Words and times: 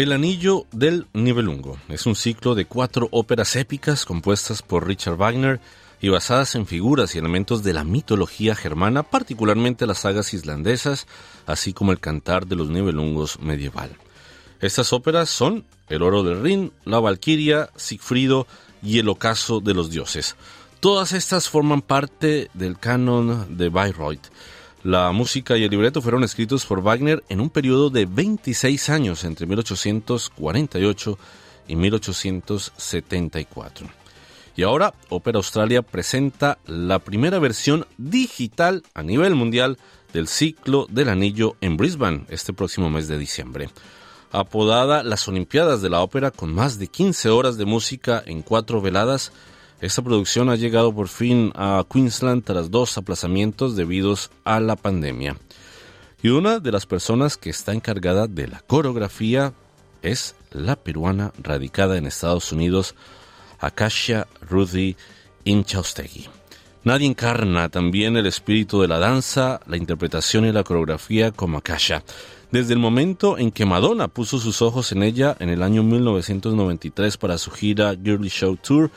El 0.00 0.12
Anillo 0.12 0.64
del 0.72 1.08
Nibelungo 1.12 1.76
es 1.90 2.06
un 2.06 2.16
ciclo 2.16 2.54
de 2.54 2.64
cuatro 2.64 3.08
óperas 3.10 3.54
épicas 3.54 4.06
compuestas 4.06 4.62
por 4.62 4.86
Richard 4.86 5.18
Wagner 5.18 5.60
y 6.00 6.08
basadas 6.08 6.54
en 6.54 6.66
figuras 6.66 7.14
y 7.14 7.18
elementos 7.18 7.62
de 7.62 7.74
la 7.74 7.84
mitología 7.84 8.54
germana, 8.54 9.02
particularmente 9.02 9.86
las 9.86 9.98
sagas 9.98 10.32
islandesas, 10.32 11.06
así 11.44 11.74
como 11.74 11.92
el 11.92 12.00
cantar 12.00 12.46
de 12.46 12.56
los 12.56 12.70
Nibelungos 12.70 13.40
medieval. 13.40 13.90
Estas 14.62 14.94
óperas 14.94 15.28
son 15.28 15.66
El 15.90 16.02
Oro 16.02 16.22
del 16.22 16.40
Rin, 16.40 16.72
La 16.86 16.98
Valquiria, 16.98 17.68
Sigfrido 17.76 18.46
y 18.82 19.00
El 19.00 19.08
Ocaso 19.10 19.60
de 19.60 19.74
los 19.74 19.90
Dioses. 19.90 20.34
Todas 20.80 21.12
estas 21.12 21.50
forman 21.50 21.82
parte 21.82 22.50
del 22.54 22.78
canon 22.78 23.58
de 23.58 23.68
Bayreuth 23.68 24.28
la 24.82 25.12
música 25.12 25.58
y 25.58 25.64
el 25.64 25.70
libreto 25.70 26.00
fueron 26.00 26.24
escritos 26.24 26.64
por 26.64 26.80
Wagner 26.82 27.22
en 27.28 27.40
un 27.40 27.50
periodo 27.50 27.90
de 27.90 28.06
26 28.06 28.88
años 28.88 29.24
entre 29.24 29.46
1848 29.46 31.18
y 31.68 31.76
1874. 31.76 33.86
Y 34.56 34.62
ahora 34.62 34.94
Opera 35.08 35.38
Australia 35.38 35.82
presenta 35.82 36.58
la 36.66 36.98
primera 36.98 37.38
versión 37.38 37.86
digital 37.98 38.82
a 38.94 39.02
nivel 39.02 39.34
mundial 39.34 39.76
del 40.12 40.28
ciclo 40.28 40.86
del 40.90 41.08
anillo 41.08 41.56
en 41.60 41.76
Brisbane 41.76 42.24
este 42.28 42.52
próximo 42.52 42.90
mes 42.90 43.08
de 43.08 43.18
diciembre. 43.18 43.70
Apodada 44.32 45.02
las 45.02 45.26
Olimpiadas 45.28 45.82
de 45.82 45.90
la 45.90 46.00
Ópera 46.00 46.30
con 46.30 46.54
más 46.54 46.78
de 46.78 46.86
15 46.86 47.30
horas 47.30 47.58
de 47.58 47.64
música 47.64 48.22
en 48.26 48.42
cuatro 48.42 48.80
veladas, 48.80 49.32
esta 49.80 50.02
producción 50.02 50.50
ha 50.50 50.56
llegado 50.56 50.94
por 50.94 51.08
fin 51.08 51.52
a 51.54 51.84
Queensland 51.90 52.44
tras 52.44 52.70
dos 52.70 52.98
aplazamientos 52.98 53.76
debidos 53.76 54.30
a 54.44 54.60
la 54.60 54.76
pandemia. 54.76 55.36
Y 56.22 56.28
una 56.28 56.58
de 56.58 56.70
las 56.70 56.84
personas 56.84 57.38
que 57.38 57.48
está 57.48 57.72
encargada 57.72 58.26
de 58.26 58.46
la 58.46 58.60
coreografía 58.60 59.54
es 60.02 60.34
la 60.50 60.76
peruana 60.76 61.32
radicada 61.42 61.96
en 61.96 62.06
Estados 62.06 62.52
Unidos, 62.52 62.94
Akasha 63.58 64.26
Rudy 64.48 64.96
Inchaustegui. 65.44 66.28
Nadie 66.84 67.06
encarna 67.06 67.68
también 67.68 68.16
el 68.16 68.26
espíritu 68.26 68.80
de 68.80 68.88
la 68.88 68.98
danza, 68.98 69.60
la 69.66 69.76
interpretación 69.76 70.46
y 70.46 70.52
la 70.52 70.64
coreografía 70.64 71.30
como 71.30 71.58
Akasha. 71.58 72.02
Desde 72.50 72.72
el 72.72 72.78
momento 72.78 73.38
en 73.38 73.50
que 73.50 73.64
Madonna 73.64 74.08
puso 74.08 74.38
sus 74.38 74.60
ojos 74.60 74.92
en 74.92 75.02
ella 75.02 75.36
en 75.40 75.50
el 75.50 75.62
año 75.62 75.82
1993 75.82 77.16
para 77.16 77.38
su 77.38 77.50
gira 77.50 77.94
Girly 77.94 78.28
Show 78.28 78.56
Tour, 78.56 78.90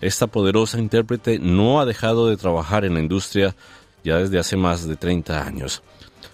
esta 0.00 0.26
poderosa 0.26 0.78
intérprete 0.78 1.38
no 1.38 1.80
ha 1.80 1.86
dejado 1.86 2.28
de 2.28 2.36
trabajar 2.36 2.84
en 2.84 2.94
la 2.94 3.00
industria 3.00 3.54
ya 4.02 4.16
desde 4.16 4.38
hace 4.38 4.56
más 4.56 4.86
de 4.86 4.96
30 4.96 5.44
años. 5.44 5.82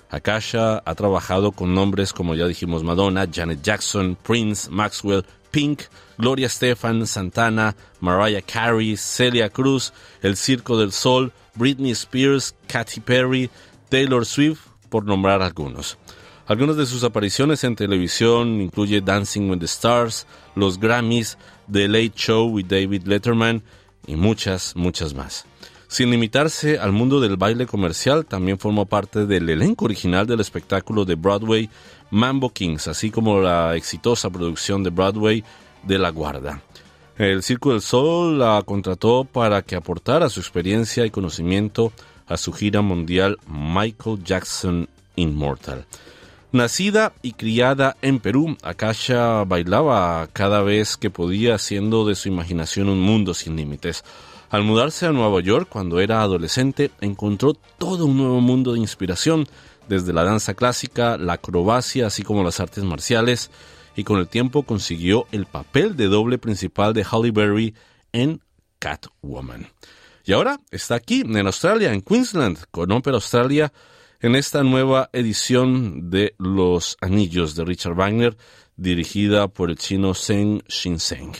Akasha 0.08 0.82
ha 0.84 0.94
trabajado 0.94 1.52
con 1.52 1.74
nombres 1.74 2.12
como 2.12 2.34
ya 2.34 2.46
dijimos 2.46 2.84
Madonna, 2.84 3.26
Janet 3.32 3.62
Jackson, 3.62 4.16
Prince, 4.22 4.70
Maxwell, 4.70 5.24
Pink, 5.50 5.82
Gloria 6.18 6.48
Stefan, 6.48 7.06
Santana, 7.06 7.74
Mariah 8.00 8.42
Carey, 8.42 8.96
Celia 8.96 9.48
Cruz, 9.48 9.92
El 10.22 10.36
Circo 10.36 10.78
del 10.78 10.92
Sol, 10.92 11.32
Britney 11.54 11.90
Spears, 11.92 12.54
Katy 12.68 13.00
Perry, 13.00 13.50
Taylor 13.88 14.24
Swift, 14.24 14.60
por 14.88 15.04
nombrar 15.04 15.42
algunos. 15.42 15.98
Algunas 16.46 16.76
de 16.76 16.86
sus 16.86 17.02
apariciones 17.02 17.64
en 17.64 17.74
televisión 17.74 18.60
incluye 18.60 19.00
Dancing 19.00 19.50
with 19.50 19.58
the 19.58 19.64
Stars, 19.64 20.26
los 20.54 20.78
Grammys, 20.78 21.36
The 21.70 21.88
Late 21.88 22.12
Show 22.14 22.46
with 22.48 22.66
David 22.66 23.04
Letterman 23.06 23.62
y 24.06 24.16
muchas, 24.16 24.74
muchas 24.76 25.14
más. 25.14 25.46
Sin 25.88 26.10
limitarse 26.10 26.78
al 26.78 26.92
mundo 26.92 27.20
del 27.20 27.36
baile 27.36 27.66
comercial, 27.66 28.26
también 28.26 28.58
formó 28.58 28.86
parte 28.86 29.24
del 29.26 29.48
elenco 29.48 29.84
original 29.84 30.26
del 30.26 30.40
espectáculo 30.40 31.04
de 31.04 31.14
Broadway 31.14 31.70
Mambo 32.10 32.50
Kings, 32.50 32.88
así 32.88 33.10
como 33.10 33.40
la 33.40 33.76
exitosa 33.76 34.30
producción 34.30 34.82
de 34.82 34.90
Broadway 34.90 35.44
de 35.84 35.98
La 35.98 36.10
Guarda. 36.10 36.62
El 37.16 37.42
Circo 37.42 37.70
del 37.70 37.80
Sol 37.80 38.38
la 38.38 38.62
contrató 38.66 39.24
para 39.24 39.62
que 39.62 39.76
aportara 39.76 40.28
su 40.28 40.40
experiencia 40.40 41.06
y 41.06 41.10
conocimiento 41.10 41.92
a 42.26 42.36
su 42.36 42.52
gira 42.52 42.82
mundial 42.82 43.38
Michael 43.46 44.22
Jackson 44.22 44.88
Immortal. 45.14 45.86
Nacida 46.52 47.12
y 47.22 47.32
criada 47.32 47.96
en 48.02 48.20
Perú, 48.20 48.56
Akasha 48.62 49.44
bailaba 49.44 50.28
cada 50.32 50.62
vez 50.62 50.96
que 50.96 51.10
podía, 51.10 51.56
haciendo 51.56 52.06
de 52.06 52.14
su 52.14 52.28
imaginación 52.28 52.88
un 52.88 53.00
mundo 53.00 53.34
sin 53.34 53.56
límites. 53.56 54.04
Al 54.48 54.62
mudarse 54.62 55.06
a 55.06 55.12
Nueva 55.12 55.40
York 55.40 55.68
cuando 55.68 56.00
era 56.00 56.22
adolescente, 56.22 56.92
encontró 57.00 57.54
todo 57.54 58.06
un 58.06 58.16
nuevo 58.16 58.40
mundo 58.40 58.72
de 58.72 58.78
inspiración, 58.78 59.46
desde 59.88 60.12
la 60.12 60.24
danza 60.24 60.54
clásica, 60.54 61.18
la 61.18 61.34
acrobacia, 61.34 62.06
así 62.06 62.22
como 62.22 62.44
las 62.44 62.60
artes 62.60 62.84
marciales, 62.84 63.50
y 63.96 64.04
con 64.04 64.18
el 64.18 64.28
tiempo 64.28 64.62
consiguió 64.62 65.26
el 65.32 65.46
papel 65.46 65.96
de 65.96 66.06
doble 66.06 66.38
principal 66.38 66.94
de 66.94 67.04
Halle 67.04 67.32
Berry 67.32 67.74
en 68.12 68.40
Catwoman. 68.78 69.68
Y 70.24 70.32
ahora 70.32 70.60
está 70.70 70.94
aquí, 70.94 71.20
en 71.20 71.46
Australia, 71.46 71.92
en 71.92 72.02
Queensland, 72.02 72.58
con 72.70 72.90
Opera 72.92 73.16
Australia, 73.16 73.72
en 74.26 74.34
esta 74.34 74.64
nueva 74.64 75.08
edición 75.12 76.10
de 76.10 76.34
Los 76.36 76.96
Anillos 77.00 77.54
de 77.54 77.64
Richard 77.64 77.94
Wagner, 77.94 78.36
dirigida 78.76 79.46
por 79.46 79.70
el 79.70 79.76
chino 79.76 80.14
Zheng 80.14 80.64
Xinseng. 80.66 81.32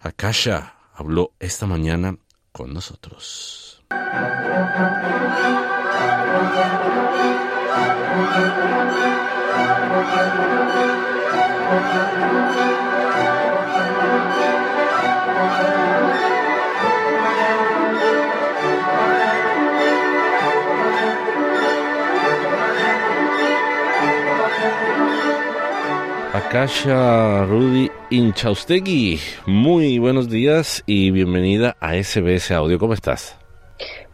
Akasha 0.00 0.74
habló 0.92 1.32
esta 1.40 1.66
mañana 1.66 2.18
con 2.52 2.74
nosotros. 2.74 3.82
Akasha 26.34 27.44
Rudy 27.44 27.88
Inchaustegui, 28.10 29.20
muy 29.46 30.00
buenos 30.00 30.28
días 30.28 30.82
y 30.84 31.12
bienvenida 31.12 31.76
a 31.78 31.94
SBS 31.94 32.50
Audio. 32.50 32.76
¿Cómo 32.80 32.92
estás? 32.92 33.38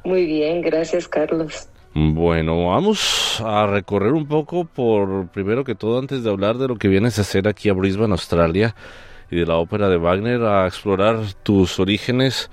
Muy 0.04 0.26
bien, 0.26 0.60
gracias 0.60 1.08
Carlos. 1.08 1.70
Bueno, 1.94 2.66
vamos 2.66 3.40
a 3.42 3.66
recorrer 3.66 4.12
un 4.12 4.28
poco 4.28 4.66
por, 4.66 5.28
primero 5.28 5.64
que 5.64 5.74
todo, 5.74 5.98
antes 5.98 6.22
de 6.22 6.28
hablar 6.28 6.58
de 6.58 6.68
lo 6.68 6.76
que 6.76 6.88
vienes 6.88 7.16
a 7.16 7.22
hacer 7.22 7.48
aquí 7.48 7.70
a 7.70 7.72
Brisbane, 7.72 8.12
Australia, 8.12 8.74
y 9.30 9.36
de 9.36 9.46
la 9.46 9.56
ópera 9.56 9.88
de 9.88 9.96
Wagner, 9.96 10.42
a 10.42 10.66
explorar 10.66 11.20
tus 11.42 11.80
orígenes 11.80 12.50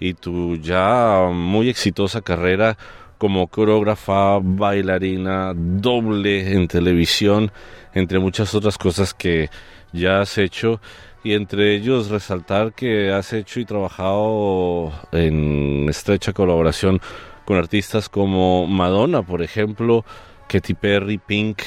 y 0.00 0.14
tu 0.14 0.56
ya 0.56 1.28
muy 1.30 1.68
exitosa 1.68 2.22
carrera 2.22 2.78
como 3.24 3.46
coreógrafa, 3.46 4.38
bailarina, 4.38 5.54
doble 5.56 6.52
en 6.52 6.68
televisión, 6.68 7.50
entre 7.94 8.18
muchas 8.18 8.54
otras 8.54 8.76
cosas 8.76 9.14
que 9.14 9.48
ya 9.94 10.20
has 10.20 10.36
hecho 10.36 10.78
y 11.22 11.32
entre 11.32 11.74
ellos 11.74 12.10
resaltar 12.10 12.74
que 12.74 13.12
has 13.12 13.32
hecho 13.32 13.60
y 13.60 13.64
trabajado 13.64 14.92
en 15.10 15.88
estrecha 15.88 16.34
colaboración 16.34 17.00
con 17.46 17.56
artistas 17.56 18.10
como 18.10 18.66
Madonna, 18.66 19.22
por 19.22 19.40
ejemplo, 19.40 20.04
Katy 20.46 20.74
Perry, 20.74 21.16
Pink, 21.16 21.62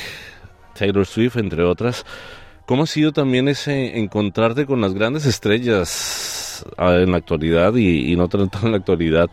Taylor 0.78 1.08
Swift, 1.08 1.38
entre 1.38 1.64
otras. 1.64 2.06
¿Cómo 2.68 2.84
ha 2.84 2.86
sido 2.86 3.14
también 3.14 3.48
ese 3.48 3.98
encontrarte 3.98 4.68
con 4.68 4.80
las 4.80 4.94
grandes 4.94 5.26
estrellas 5.26 6.64
ah, 6.78 6.98
en 6.98 7.10
la 7.10 7.18
actualidad 7.18 7.74
y, 7.74 8.14
y 8.14 8.16
no 8.16 8.30
tanto 8.30 8.60
en 8.62 8.74
la 8.74 8.78
actualidad? 8.78 9.32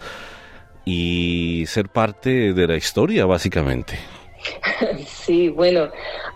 Y 0.84 1.64
ser 1.66 1.88
parte 1.88 2.52
de 2.52 2.66
la 2.66 2.76
historia, 2.76 3.26
básicamente. 3.26 3.98
Sí, 5.06 5.48
bueno, 5.48 5.88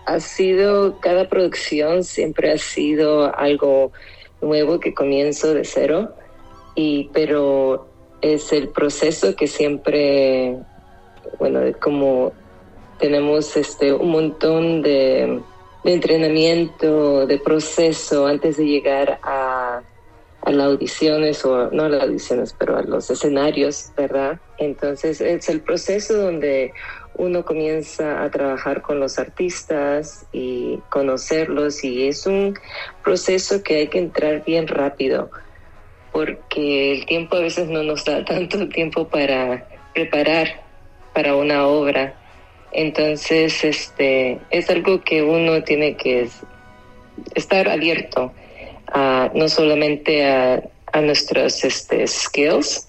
ha 0.05 0.19
sido, 0.19 0.99
cada 0.99 1.29
producción 1.29 2.03
siempre 2.03 2.51
ha 2.51 2.57
sido 2.57 3.35
algo 3.37 3.91
nuevo 4.41 4.79
que 4.79 4.93
comienzo 4.93 5.53
de 5.53 5.63
cero, 5.63 6.15
y, 6.73 7.09
pero 7.13 7.87
es 8.21 8.51
el 8.51 8.69
proceso 8.69 9.35
que 9.35 9.45
siempre, 9.47 10.57
bueno, 11.37 11.61
como 11.79 12.31
tenemos 12.99 13.55
este, 13.55 13.93
un 13.93 14.09
montón 14.09 14.81
de, 14.81 15.39
de 15.83 15.93
entrenamiento, 15.93 17.25
de 17.25 17.37
proceso 17.37 18.27
antes 18.27 18.57
de 18.57 18.65
llegar 18.65 19.19
a 19.23 19.58
a 20.41 20.51
las 20.51 20.67
audiciones 20.67 21.43
o 21.45 21.69
no 21.71 21.83
a 21.83 21.89
las 21.89 22.03
audiciones, 22.03 22.55
pero 22.57 22.77
a 22.77 22.83
los 22.83 23.09
escenarios, 23.09 23.91
¿verdad? 23.97 24.39
Entonces 24.57 25.21
es 25.21 25.49
el 25.49 25.61
proceso 25.61 26.17
donde 26.17 26.73
uno 27.15 27.43
comienza 27.43 28.23
a 28.23 28.31
trabajar 28.31 28.81
con 28.81 28.99
los 28.99 29.19
artistas 29.19 30.25
y 30.31 30.79
conocerlos 30.89 31.83
y 31.83 32.07
es 32.07 32.25
un 32.25 32.57
proceso 33.03 33.61
que 33.61 33.75
hay 33.75 33.87
que 33.87 33.99
entrar 33.99 34.45
bien 34.45 34.67
rápido 34.67 35.29
porque 36.11 36.93
el 36.93 37.05
tiempo 37.05 37.35
a 37.35 37.41
veces 37.41 37.67
no 37.67 37.83
nos 37.83 38.05
da 38.05 38.23
tanto 38.25 38.67
tiempo 38.69 39.07
para 39.07 39.67
preparar 39.93 40.61
para 41.13 41.35
una 41.35 41.67
obra. 41.67 42.15
Entonces, 42.71 43.63
este, 43.63 44.39
es 44.51 44.69
algo 44.69 45.01
que 45.01 45.23
uno 45.23 45.63
tiene 45.63 45.97
que 45.97 46.29
estar 47.35 47.67
abierto 47.67 48.31
a, 48.91 49.31
no 49.33 49.49
solamente 49.49 50.25
a, 50.25 50.61
a 50.91 51.01
nuestros 51.01 51.63
este, 51.63 52.05
skills, 52.07 52.87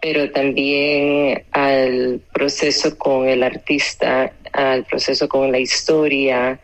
pero 0.00 0.30
también 0.30 1.44
al 1.52 2.20
proceso 2.32 2.96
con 2.96 3.28
el 3.28 3.42
artista, 3.42 4.32
al 4.52 4.84
proceso 4.84 5.28
con 5.28 5.50
la 5.50 5.58
historia, 5.58 6.60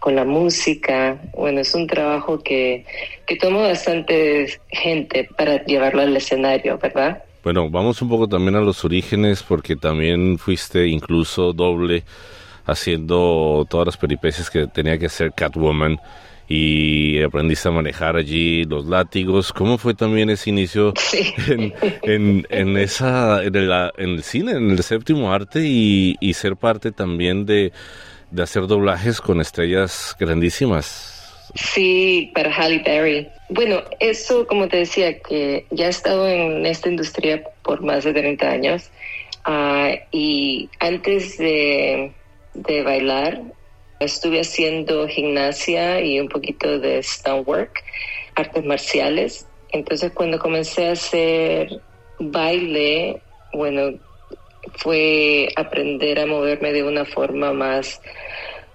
con 0.00 0.16
la 0.16 0.24
música. 0.24 1.18
Bueno, 1.34 1.60
es 1.60 1.74
un 1.74 1.86
trabajo 1.86 2.42
que, 2.42 2.84
que 3.26 3.36
toma 3.36 3.62
bastante 3.62 4.60
gente 4.68 5.28
para 5.36 5.64
llevarlo 5.64 6.02
al 6.02 6.16
escenario, 6.16 6.78
¿verdad? 6.78 7.22
Bueno, 7.42 7.70
vamos 7.70 8.00
un 8.02 8.08
poco 8.08 8.28
también 8.28 8.56
a 8.56 8.60
los 8.60 8.84
orígenes 8.84 9.42
porque 9.42 9.76
también 9.76 10.38
fuiste 10.38 10.86
incluso 10.88 11.52
doble 11.52 12.04
haciendo 12.66 13.66
todas 13.68 13.86
las 13.86 13.96
peripecias 13.96 14.50
que 14.50 14.66
tenía 14.66 14.98
que 14.98 15.06
hacer 15.06 15.32
Catwoman 15.34 15.98
y 16.48 17.22
aprendiste 17.22 17.68
a 17.68 17.72
manejar 17.72 18.16
allí 18.16 18.64
los 18.64 18.86
látigos. 18.86 19.52
¿Cómo 19.52 19.78
fue 19.78 19.94
también 19.94 20.30
ese 20.30 20.50
inicio 20.50 20.92
en, 22.02 22.46
en, 22.50 22.76
esa, 22.76 23.42
en 23.42 23.54
el, 23.54 23.72
en 23.96 24.10
el, 24.10 24.22
cine, 24.22 24.52
en 24.52 24.70
el 24.70 24.82
séptimo 24.82 25.32
arte 25.32 25.60
y, 25.62 26.16
y 26.20 26.34
ser 26.34 26.56
parte 26.56 26.92
también 26.92 27.46
de, 27.46 27.72
de 28.30 28.42
hacer 28.42 28.66
doblajes 28.66 29.20
con 29.20 29.40
estrellas 29.40 30.16
grandísimas. 30.18 31.14
Sí, 31.54 32.32
para 32.34 32.50
Halle 32.50 32.82
Berry. 32.84 33.28
Bueno, 33.48 33.82
eso, 34.00 34.46
como 34.46 34.66
te 34.68 34.78
decía, 34.78 35.20
que 35.20 35.66
ya 35.70 35.86
he 35.86 35.90
estado 35.90 36.28
en 36.28 36.66
esta 36.66 36.88
industria 36.88 37.44
por 37.62 37.82
más 37.82 38.04
de 38.04 38.12
30 38.12 38.50
años 38.50 38.90
ah, 39.44 39.90
y 40.10 40.68
antes 40.80 41.38
de, 41.38 42.12
de, 42.54 42.82
bailar 42.82 43.40
estuve 44.00 44.40
haciendo 44.40 45.08
gimnasia 45.08 46.00
y 46.00 46.20
un 46.20 46.28
poquito 46.28 46.78
de 46.78 47.02
stonework, 47.02 47.82
artes 48.34 48.64
marciales. 48.64 49.46
Entonces, 49.70 50.12
cuando 50.12 50.38
comencé 50.38 50.88
a 50.88 50.92
hacer 50.92 51.80
baile, 52.18 53.20
bueno, 53.52 53.98
fue 54.76 55.48
aprender 55.56 56.18
a 56.20 56.26
moverme 56.26 56.72
de 56.72 56.82
una 56.82 57.04
forma 57.04 57.52
más 57.52 58.00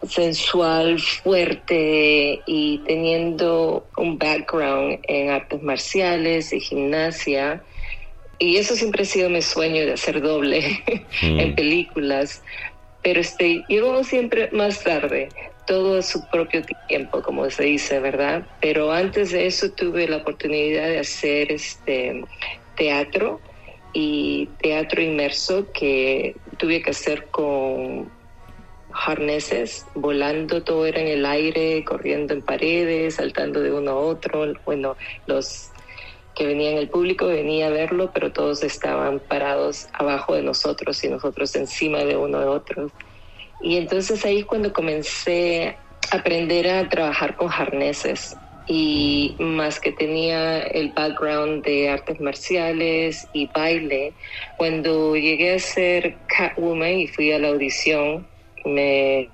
sensual, 0.07 0.99
fuerte 0.99 2.41
y 2.45 2.77
teniendo 2.79 3.87
un 3.97 4.17
background 4.17 4.99
en 5.03 5.29
artes 5.29 5.61
marciales 5.61 6.53
y 6.53 6.59
gimnasia. 6.59 7.63
Y 8.37 8.55
eso 8.55 8.75
siempre 8.75 9.03
ha 9.03 9.05
sido 9.05 9.29
mi 9.29 9.41
sueño 9.41 9.85
de 9.85 9.93
hacer 9.93 10.21
doble 10.21 10.81
en 11.21 11.51
mm. 11.51 11.55
películas. 11.55 12.41
Pero 13.01 13.21
este, 13.21 13.65
llegó 13.67 14.03
siempre 14.03 14.49
más 14.51 14.83
tarde, 14.83 15.29
todo 15.65 15.99
a 15.99 16.01
su 16.01 16.25
propio 16.27 16.63
tiempo, 16.87 17.21
como 17.21 17.49
se 17.49 17.63
dice, 17.63 17.99
¿verdad? 17.99 18.45
Pero 18.59 18.91
antes 18.91 19.31
de 19.31 19.45
eso 19.45 19.71
tuve 19.71 20.07
la 20.07 20.17
oportunidad 20.17 20.87
de 20.87 20.99
hacer 20.99 21.51
este 21.51 22.23
teatro 22.75 23.39
y 23.93 24.47
teatro 24.61 25.01
inmerso 25.01 25.71
que 25.71 26.35
tuve 26.57 26.81
que 26.81 26.91
hacer 26.91 27.27
con 27.27 28.09
harneses, 28.91 29.85
volando, 29.93 30.63
todo 30.63 30.85
era 30.85 30.99
en 30.99 31.07
el 31.07 31.25
aire, 31.25 31.83
corriendo 31.85 32.33
en 32.33 32.41
paredes, 32.41 33.15
saltando 33.15 33.61
de 33.61 33.71
uno 33.71 33.91
a 33.91 33.95
otro. 33.95 34.53
Bueno, 34.65 34.97
los 35.27 35.71
que 36.39 36.45
venían 36.45 36.75
el 36.75 36.87
público 36.87 37.27
venía 37.27 37.67
a 37.67 37.69
verlo, 37.69 38.11
pero 38.13 38.31
todos 38.31 38.63
estaban 38.63 39.19
parados 39.19 39.89
abajo 39.91 40.35
de 40.35 40.41
nosotros 40.41 41.03
y 41.03 41.09
nosotros 41.09 41.53
encima 41.57 42.05
de 42.05 42.15
uno 42.15 42.39
de 42.39 42.45
otro. 42.45 42.89
Y 43.61 43.75
entonces 43.75 44.23
ahí 44.23 44.39
es 44.39 44.45
cuando 44.45 44.71
comencé 44.71 45.75
a 46.11 46.15
aprender 46.15 46.69
a 46.69 46.87
trabajar 46.87 47.35
con 47.35 47.51
harneses 47.51 48.37
y 48.67 49.35
más 49.37 49.81
que 49.81 49.91
tenía 49.91 50.59
el 50.59 50.93
background 50.93 51.61
de 51.65 51.89
artes 51.89 52.21
marciales 52.21 53.27
y 53.33 53.47
baile, 53.47 54.13
cuando 54.55 55.17
llegué 55.17 55.55
a 55.55 55.59
ser 55.59 56.15
Catwoman 56.27 56.99
y 56.99 57.07
fui 57.07 57.33
a 57.33 57.39
la 57.39 57.49
audición, 57.49 58.25
me 58.63 59.29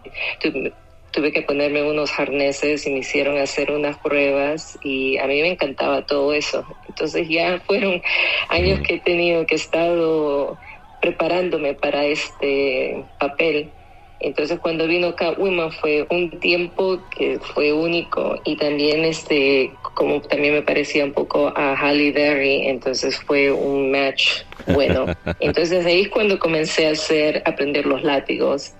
tuve, 1.15 1.31
que 1.31 1.41
ponerme 1.41 1.81
unos 1.83 2.19
arneses 2.19 2.85
y 2.85 2.91
me 2.91 2.99
hicieron 2.99 3.37
hacer 3.37 3.71
unas 3.71 3.97
pruebas 3.97 4.77
y 4.81 5.17
a 5.17 5.27
mí 5.27 5.41
me 5.41 5.49
encantaba 5.49 6.05
todo 6.05 6.33
eso. 6.33 6.65
Entonces 6.87 7.27
ya 7.29 7.59
fueron 7.65 8.01
años 8.49 8.81
que 8.81 8.95
he 8.95 8.99
tenido 8.99 9.45
que 9.45 9.55
he 9.55 9.57
estado 9.57 10.59
preparándome 10.99 11.73
para 11.75 12.05
este 12.05 13.05
papel 13.17 13.74
entonces 14.19 14.59
cuando 14.59 14.87
vino 14.87 15.15
Catwoman 15.15 15.71
fue 15.71 16.05
un 16.09 16.39
tiempo 16.39 16.99
que 17.15 17.39
fue 17.39 17.73
único 17.73 18.39
y 18.45 18.55
también 18.55 19.03
este 19.03 19.71
como 19.93 20.21
también 20.21 20.53
me 20.53 20.61
parecía 20.61 21.05
un 21.05 21.13
poco 21.13 21.51
a 21.55 21.75
Halle 21.75 22.11
Berry, 22.11 22.67
entonces 22.67 23.17
fue 23.17 23.51
un 23.51 23.91
match 23.91 24.43
bueno. 24.67 25.05
Entonces 25.39 25.85
ahí 25.85 26.01
es 26.01 26.09
cuando 26.09 26.37
comencé 26.39 26.87
a 26.87 26.91
hacer 26.91 27.41
aprender 27.45 27.85
los 27.85 28.03
látigos 28.03 28.73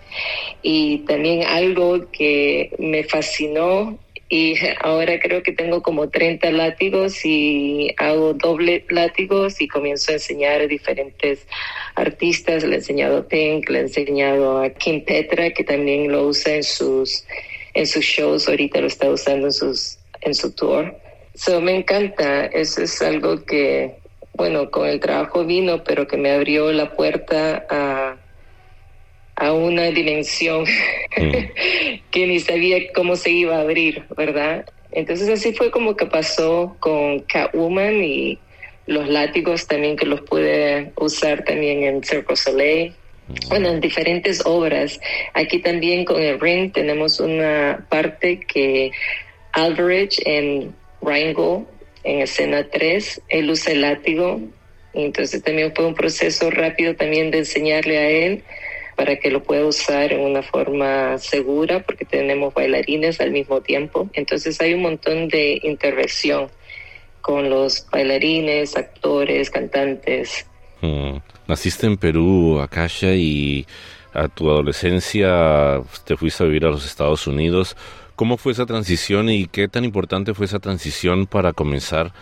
y 0.62 1.00
también 1.00 1.44
algo 1.44 2.10
que 2.12 2.72
me 2.80 3.04
fascinó 3.04 3.98
y 4.27 4.56
ahora 4.81 5.19
creo 5.19 5.44
que 5.44 5.51
tengo 5.51 5.83
como 5.83 6.10
30 6.10 6.51
látigos 6.51 7.24
y 7.25 7.94
hago 7.98 8.33
doble 8.33 8.83
látigos 8.89 9.62
y 9.62 9.68
comienzo 9.68 10.12
a 10.12 10.16
enseñar 10.16 10.62
a 10.62 10.68
diferentes 10.68 11.45
artistas. 11.94 12.63
Le 12.63 12.75
he 12.75 12.77
enseñado 12.80 13.18
a 13.18 13.27
Pink, 13.27 13.69
le 13.69 13.80
he 13.80 13.81
enseñado 13.83 14.63
a 14.63 14.69
Kim 14.72 15.06
Petra, 15.06 15.51
que 15.51 15.63
también 15.63 16.12
lo 16.12 16.27
usa 16.27 16.56
en 16.56 16.63
sus, 16.63 17.24
en 17.75 17.86
sus 17.86 18.04
shows, 18.04 18.48
ahorita 18.48 18.81
lo 18.81 18.88
está 18.88 19.10
usando 19.12 19.48
en, 19.48 19.54
sus, 19.54 20.00
en 20.22 20.34
su 20.34 20.51
tour. 20.53 20.96
So, 21.36 21.62
me 21.62 21.75
encanta, 21.75 22.46
eso 22.46 22.82
es 22.82 23.00
algo 23.03 23.46
que, 23.46 23.98
bueno, 24.34 24.72
con 24.72 24.88
el 24.88 25.00
trabajo 25.00 25.46
vino, 25.46 25.84
pero 25.84 26.08
que 26.08 26.17
me 26.17 26.32
abrió 26.32 26.72
la 26.72 26.96
puerta 26.96 27.65
a 27.70 28.17
a 29.36 29.54
una 29.54 29.92
dimensión 29.92 30.63
mm. 31.18 31.32
que 32.12 32.27
ni 32.27 32.39
sabía 32.39 32.92
cómo 32.94 33.15
se 33.15 33.32
iba 33.32 33.58
a 33.58 33.62
abrir, 33.62 34.04
¿verdad? 34.15 34.65
Entonces 34.92 35.30
así 35.30 35.54
fue 35.54 35.72
como 35.72 35.96
que 35.96 36.06
pasó 36.06 36.77
con 36.80 37.20
Catwoman 37.22 38.01
y 38.04 38.39
los 38.88 39.10
látigos 39.10 39.68
también 39.68 39.98
que 39.98 40.06
los 40.06 40.22
pude 40.22 40.92
usar 40.96 41.44
también 41.44 41.84
en 41.84 42.04
Cirque 42.04 42.36
Soleil. 42.36 42.94
Mm. 43.27 43.50
Bueno, 43.50 43.70
en 43.70 43.82
diferentes 43.82 44.46
obras. 44.46 45.00
Aquí 45.34 45.60
también 45.60 46.06
con 46.06 46.22
el 46.22 46.39
Ring 46.39 46.72
tenemos 46.72 47.20
una 47.20 47.86
parte 47.89 48.39
que 48.39 48.92
Alvarez 49.51 50.18
en 50.25 50.74
Rango, 51.01 51.68
en 52.04 52.22
escena 52.22 52.68
3, 52.70 53.22
él 53.30 53.50
usa 53.50 53.74
el 53.74 53.82
látigo. 53.82 54.39
Entonces 54.94 55.44
también 55.44 55.74
fue 55.75 55.88
un 55.88 55.96
proceso 55.96 56.50
rápido 56.51 56.96
también 56.96 57.32
de 57.32 57.39
enseñarle 57.39 57.98
a 57.98 58.10
él 58.10 58.44
para 58.96 59.18
que 59.18 59.30
lo 59.30 59.44
pueda 59.44 59.66
usar 59.66 60.14
en 60.14 60.22
una 60.22 60.42
forma 60.42 61.18
segura 61.18 61.84
porque 61.84 62.06
tenemos 62.06 62.54
bailarines 62.54 63.20
al 63.20 63.32
mismo 63.32 63.62
tiempo. 63.62 64.10
Entonces 64.14 64.60
hay 64.62 64.74
un 64.74 64.82
montón 64.82 65.28
de 65.28 65.60
intervención 65.64 66.50
con 67.22 67.50
los 67.50 67.88
bailarines, 67.92 68.78
actores, 68.78 69.50
cantantes. 69.50 70.46
Mm. 70.82 71.18
Naciste 71.48 71.88
en 71.88 71.98
Perú, 71.98 72.60
Akasha, 72.60 73.14
y 73.14 73.66
a 74.14 74.28
tu 74.28 74.50
adolescencia 74.50 75.82
te 76.06 76.16
fuiste 76.16 76.44
a 76.44 76.48
vivir 76.48 76.66
a 76.66 76.70
los 76.70 76.86
Estados 76.86 77.28
Unidos. 77.28 77.75
¿Cómo 78.16 78.38
fue 78.38 78.54
esa 78.54 78.66
transición 78.66 79.30
y 79.30 79.48
qué 79.48 79.68
tan 79.68 79.84
importante 79.84 80.34
fue 80.34 80.46
esa 80.46 80.60
transición 80.60 81.28
para 81.28 81.52
comenzar 81.52 82.14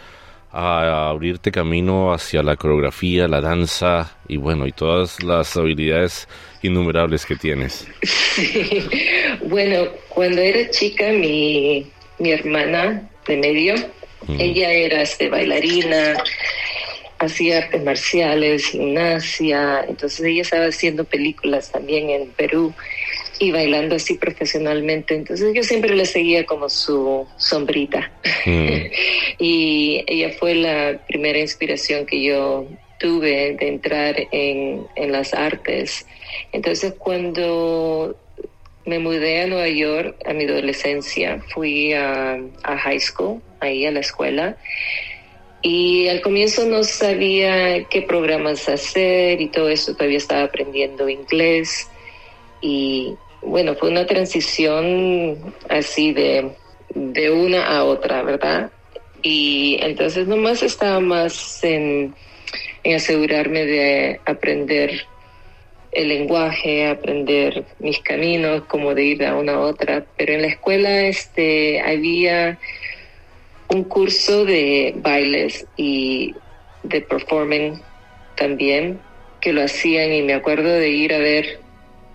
a 0.53 1.09
abrirte 1.09 1.51
camino 1.51 2.13
hacia 2.13 2.43
la 2.43 2.55
coreografía, 2.55 3.27
la 3.27 3.41
danza 3.41 4.15
y 4.27 4.37
bueno, 4.37 4.67
y 4.67 4.71
todas 4.71 5.21
las 5.23 5.57
habilidades 5.57 6.27
innumerables 6.61 7.25
que 7.25 7.35
tienes. 7.35 7.87
Bueno, 9.45 9.87
cuando 10.09 10.41
era 10.41 10.69
chica, 10.69 11.09
mi, 11.11 11.85
mi 12.19 12.31
hermana 12.31 13.09
de 13.27 13.37
medio, 13.37 13.73
ella 14.37 14.71
era 14.71 15.01
este, 15.01 15.27
bailarina, 15.27 16.15
hacía 17.19 17.59
artes 17.59 17.83
marciales, 17.83 18.67
gimnasia, 18.67 19.85
entonces 19.87 20.21
ella 20.21 20.43
estaba 20.43 20.65
haciendo 20.67 21.03
películas 21.03 21.71
también 21.71 22.09
en 22.09 22.29
Perú 22.29 22.73
y 23.43 23.51
bailando 23.51 23.95
así 23.95 24.15
profesionalmente. 24.15 25.15
Entonces 25.15 25.53
yo 25.53 25.63
siempre 25.63 25.95
le 25.95 26.05
seguía 26.05 26.45
como 26.45 26.69
su 26.69 27.27
sombrita. 27.37 28.11
Mm. 28.45 28.67
y 29.39 30.03
ella 30.07 30.31
fue 30.39 30.55
la 30.55 30.99
primera 31.07 31.39
inspiración 31.39 32.05
que 32.05 32.23
yo 32.23 32.67
tuve 32.99 33.55
de 33.59 33.67
entrar 33.67 34.15
en, 34.31 34.87
en 34.95 35.11
las 35.11 35.33
artes. 35.33 36.05
Entonces 36.51 36.93
cuando 36.97 38.15
me 38.85 38.99
mudé 38.99 39.41
a 39.41 39.47
Nueva 39.47 39.69
York 39.69 40.15
a 40.25 40.33
mi 40.33 40.45
adolescencia, 40.45 41.41
fui 41.53 41.93
a, 41.93 42.39
a 42.63 42.77
high 42.77 42.99
school, 42.99 43.41
ahí 43.59 43.85
a 43.85 43.91
la 43.91 44.01
escuela, 44.01 44.57
y 45.61 46.09
al 46.09 46.19
comienzo 46.19 46.65
no 46.65 46.83
sabía 46.83 47.85
qué 47.85 48.01
programas 48.01 48.67
hacer 48.67 49.39
y 49.39 49.47
todo 49.47 49.69
eso, 49.69 49.93
todavía 49.93 50.17
estaba 50.17 50.43
aprendiendo 50.43 51.07
inglés. 51.07 51.87
Y 52.59 53.15
bueno, 53.45 53.75
fue 53.75 53.89
una 53.89 54.05
transición 54.05 55.53
así 55.69 56.13
de, 56.13 56.51
de 56.93 57.31
una 57.31 57.65
a 57.65 57.83
otra, 57.83 58.23
¿verdad? 58.23 58.71
Y 59.21 59.77
entonces 59.81 60.27
nomás 60.27 60.63
estaba 60.63 60.99
más 60.99 61.63
en, 61.63 62.13
en 62.83 62.95
asegurarme 62.95 63.65
de 63.65 64.19
aprender 64.25 65.07
el 65.91 66.07
lenguaje, 66.09 66.87
aprender 66.87 67.65
mis 67.79 67.99
caminos, 67.99 68.63
como 68.65 68.93
de 68.93 69.03
ir 69.03 69.17
de 69.19 69.31
una 69.31 69.53
a 69.53 69.59
otra. 69.59 70.05
Pero 70.17 70.33
en 70.33 70.41
la 70.41 70.47
escuela 70.47 71.01
este, 71.05 71.79
había 71.81 72.57
un 73.69 73.83
curso 73.83 74.45
de 74.45 74.93
bailes 74.97 75.65
y 75.77 76.35
de 76.83 77.01
performing 77.01 77.81
también, 78.35 78.99
que 79.39 79.53
lo 79.53 79.63
hacían 79.63 80.11
y 80.11 80.21
me 80.21 80.33
acuerdo 80.33 80.69
de 80.69 80.89
ir 80.89 81.13
a 81.13 81.19
ver 81.19 81.62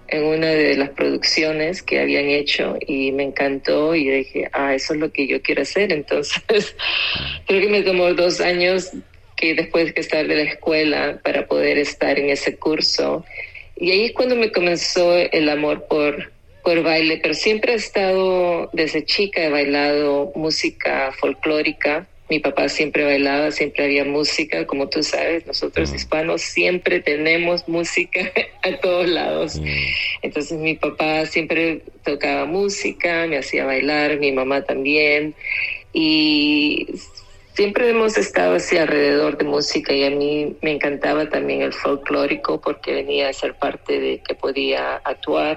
en 0.08 0.24
una 0.24 0.48
de 0.48 0.76
las 0.76 0.90
producciones 0.90 1.82
que 1.82 2.00
habían 2.00 2.26
hecho 2.26 2.76
y 2.86 3.12
me 3.12 3.24
encantó 3.24 3.94
y 3.94 4.08
dije, 4.08 4.48
ah, 4.52 4.74
eso 4.74 4.94
es 4.94 5.00
lo 5.00 5.12
que 5.12 5.26
yo 5.26 5.40
quiero 5.42 5.62
hacer. 5.62 5.92
Entonces, 5.92 6.76
creo 7.46 7.60
que 7.60 7.68
me 7.68 7.82
tomó 7.82 8.12
dos 8.14 8.40
años 8.40 8.90
que 9.36 9.54
después 9.54 9.94
de 9.94 10.00
estar 10.00 10.26
de 10.26 10.34
la 10.34 10.42
escuela 10.42 11.20
para 11.22 11.46
poder 11.46 11.78
estar 11.78 12.18
en 12.18 12.30
ese 12.30 12.56
curso 12.56 13.24
y 13.80 13.92
ahí 13.92 14.04
es 14.06 14.12
cuando 14.12 14.34
me 14.34 14.50
comenzó 14.50 15.16
el 15.16 15.48
amor 15.48 15.86
por, 15.88 16.32
por 16.64 16.82
baile, 16.82 17.20
pero 17.22 17.34
siempre 17.34 17.72
he 17.72 17.76
estado, 17.76 18.68
desde 18.72 19.04
chica 19.04 19.44
he 19.44 19.50
bailado 19.50 20.32
música 20.34 21.12
folclórica. 21.12 22.08
Mi 22.30 22.40
papá 22.40 22.68
siempre 22.68 23.04
bailaba, 23.04 23.50
siempre 23.50 23.84
había 23.84 24.04
música, 24.04 24.66
como 24.66 24.88
tú 24.88 25.02
sabes, 25.02 25.46
nosotros 25.46 25.94
hispanos 25.94 26.42
siempre 26.42 27.00
tenemos 27.00 27.66
música 27.68 28.20
a 28.62 28.76
todos 28.76 29.08
lados. 29.08 29.60
Entonces 30.20 30.58
mi 30.58 30.74
papá 30.74 31.24
siempre 31.24 31.82
tocaba 32.04 32.44
música, 32.44 33.26
me 33.26 33.38
hacía 33.38 33.64
bailar, 33.64 34.18
mi 34.18 34.32
mamá 34.32 34.62
también. 34.62 35.34
Y 35.92 36.86
siempre 37.54 37.90
hemos 37.90 38.16
estado 38.16 38.54
así 38.54 38.76
alrededor 38.76 39.36
de 39.36 39.44
música 39.44 39.92
y 39.92 40.04
a 40.04 40.10
mí 40.10 40.56
me 40.62 40.72
encantaba 40.72 41.28
también 41.28 41.62
el 41.62 41.72
folclórico 41.72 42.60
porque 42.60 42.92
venía 42.92 43.28
a 43.28 43.32
ser 43.32 43.54
parte 43.54 43.98
de 43.98 44.20
que 44.20 44.34
podía 44.36 44.96
actuar, 44.96 45.56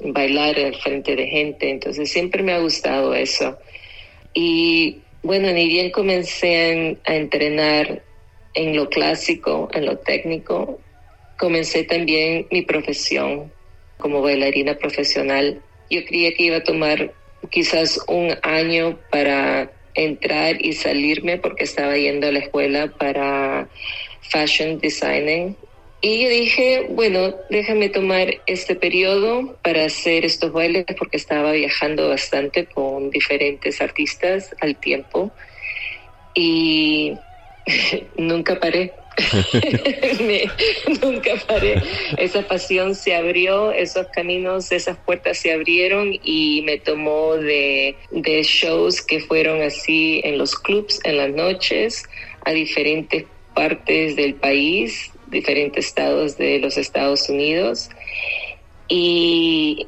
bailar 0.00 0.58
en 0.58 0.74
frente 0.74 1.16
de 1.16 1.26
gente, 1.26 1.70
entonces 1.70 2.10
siempre 2.10 2.42
me 2.42 2.52
ha 2.52 2.58
gustado 2.58 3.14
eso. 3.14 3.58
Y 4.34 5.03
bueno, 5.24 5.50
ni 5.52 5.66
bien 5.66 5.90
comencé 5.90 6.98
a, 7.04 7.14
entrenar 7.14 8.02
en 8.52 8.76
lo 8.76 8.88
clásico, 8.90 9.68
en 9.72 9.86
lo 9.86 9.96
técnico, 9.98 10.78
comencé 11.38 11.84
también 11.84 12.46
mi 12.50 12.60
profesión 12.62 13.50
como 13.96 14.20
bailarina 14.20 14.76
profesional. 14.76 15.62
Yo 15.88 16.04
creía 16.04 16.34
que 16.34 16.44
iba 16.44 16.58
a 16.58 16.62
tomar 16.62 17.12
quizás 17.50 17.98
un 18.06 18.34
año 18.42 18.98
para 19.10 19.72
entrar 19.94 20.64
y 20.64 20.74
salirme 20.74 21.38
porque 21.38 21.64
estaba 21.64 21.96
yendo 21.96 22.26
a 22.28 22.32
la 22.32 22.40
escuela 22.40 22.88
para 22.88 23.66
fashion 24.20 24.78
designing. 24.78 25.56
Y 26.06 26.22
yo 26.22 26.28
dije, 26.28 26.86
bueno, 26.90 27.34
déjame 27.48 27.88
tomar 27.88 28.28
este 28.44 28.74
periodo 28.74 29.58
para 29.62 29.86
hacer 29.86 30.26
estos 30.26 30.52
bailes 30.52 30.84
porque 30.98 31.16
estaba 31.16 31.52
viajando 31.52 32.10
bastante 32.10 32.66
con 32.66 33.08
diferentes 33.08 33.80
artistas 33.80 34.54
al 34.60 34.76
tiempo 34.76 35.32
y 36.34 37.20
nunca 38.18 38.60
paré. 38.60 38.96
nunca 41.02 41.36
paré. 41.48 41.80
Esa 42.18 42.46
pasión 42.46 42.94
se 42.94 43.14
abrió, 43.14 43.72
esos 43.72 44.08
caminos, 44.08 44.72
esas 44.72 44.98
puertas 44.98 45.38
se 45.38 45.52
abrieron 45.52 46.10
y 46.12 46.60
me 46.66 46.76
tomó 46.80 47.36
de, 47.36 47.96
de 48.10 48.42
shows 48.42 49.00
que 49.00 49.20
fueron 49.20 49.62
así 49.62 50.20
en 50.22 50.36
los 50.36 50.54
clubs, 50.54 51.00
en 51.04 51.16
las 51.16 51.30
noches, 51.30 52.02
a 52.44 52.52
diferentes 52.52 53.24
partes 53.54 54.16
del 54.16 54.34
país, 54.34 55.13
diferentes 55.34 55.86
estados 55.86 56.38
de 56.38 56.58
los 56.58 56.78
Estados 56.78 57.28
Unidos. 57.28 57.90
Y 58.88 59.86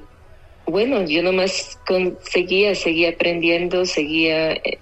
bueno, 0.66 1.04
yo 1.06 1.22
nomás 1.22 1.78
seguía, 2.22 2.74
seguía 2.74 3.10
aprendiendo, 3.10 3.86
seguía 3.86 4.52
eh, 4.52 4.78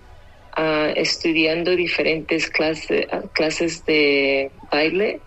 estudiando 0.97 1.77
diferentes 1.77 2.49
clases, 2.49 3.07
clases 3.33 3.85
de 3.87 4.51
baile 4.73 5.21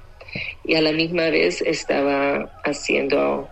y 0.65 0.75
a 0.75 0.81
la 0.81 0.91
misma 0.91 1.29
vez 1.29 1.61
estaba 1.61 2.51
haciendo 2.63 3.47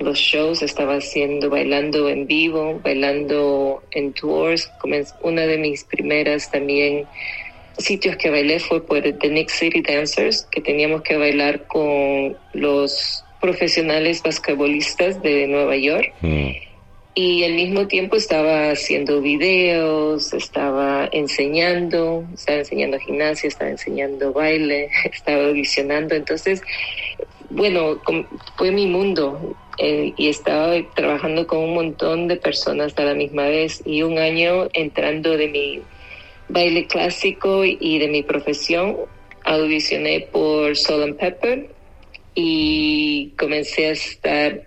los 0.00 0.18
shows, 0.18 0.62
estaba 0.62 0.96
haciendo, 0.96 1.50
bailando 1.50 2.08
en 2.08 2.26
vivo, 2.26 2.80
bailando 2.82 3.82
en 3.92 4.12
tours. 4.12 4.70
Una 5.22 5.42
de 5.42 5.58
mis 5.58 5.84
primeras 5.84 6.50
también 6.50 7.06
sitios 7.78 8.16
que 8.16 8.30
bailé 8.30 8.60
fue 8.60 8.84
por 8.84 9.02
The 9.02 9.28
Nick 9.28 9.50
City 9.50 9.82
Dancers, 9.82 10.46
que 10.50 10.60
teníamos 10.60 11.02
que 11.02 11.16
bailar 11.16 11.66
con 11.66 12.36
los 12.52 13.24
profesionales 13.40 14.22
basquetbolistas 14.22 15.22
de 15.22 15.46
Nueva 15.46 15.76
York. 15.76 16.12
Mm 16.20 16.64
y 17.14 17.44
al 17.44 17.54
mismo 17.54 17.86
tiempo 17.86 18.16
estaba 18.16 18.70
haciendo 18.70 19.20
videos, 19.20 20.32
estaba 20.32 21.08
enseñando, 21.12 22.24
estaba 22.34 22.58
enseñando 22.58 22.98
gimnasia, 22.98 23.48
estaba 23.48 23.70
enseñando 23.70 24.32
baile, 24.32 24.90
estaba 25.12 25.44
audicionando. 25.44 26.16
Entonces, 26.16 26.60
bueno, 27.50 28.00
fue 28.56 28.72
mi 28.72 28.86
mundo 28.86 29.56
eh, 29.78 30.12
y 30.16 30.28
estaba 30.28 30.74
trabajando 30.94 31.46
con 31.46 31.60
un 31.60 31.74
montón 31.74 32.26
de 32.26 32.36
personas 32.36 32.92
a 32.98 33.04
la 33.04 33.14
misma 33.14 33.44
vez 33.44 33.80
y 33.84 34.02
un 34.02 34.18
año 34.18 34.68
entrando 34.72 35.36
de 35.36 35.48
mi 35.48 35.82
baile 36.48 36.86
clásico 36.86 37.64
y 37.64 37.98
de 37.98 38.08
mi 38.08 38.22
profesión, 38.22 38.96
audicioné 39.44 40.28
por 40.32 40.76
Soul 40.76 41.02
and 41.02 41.16
Pepper 41.16 41.70
y 42.34 43.32
comencé 43.38 43.86
a 43.86 43.92
estar 43.92 44.62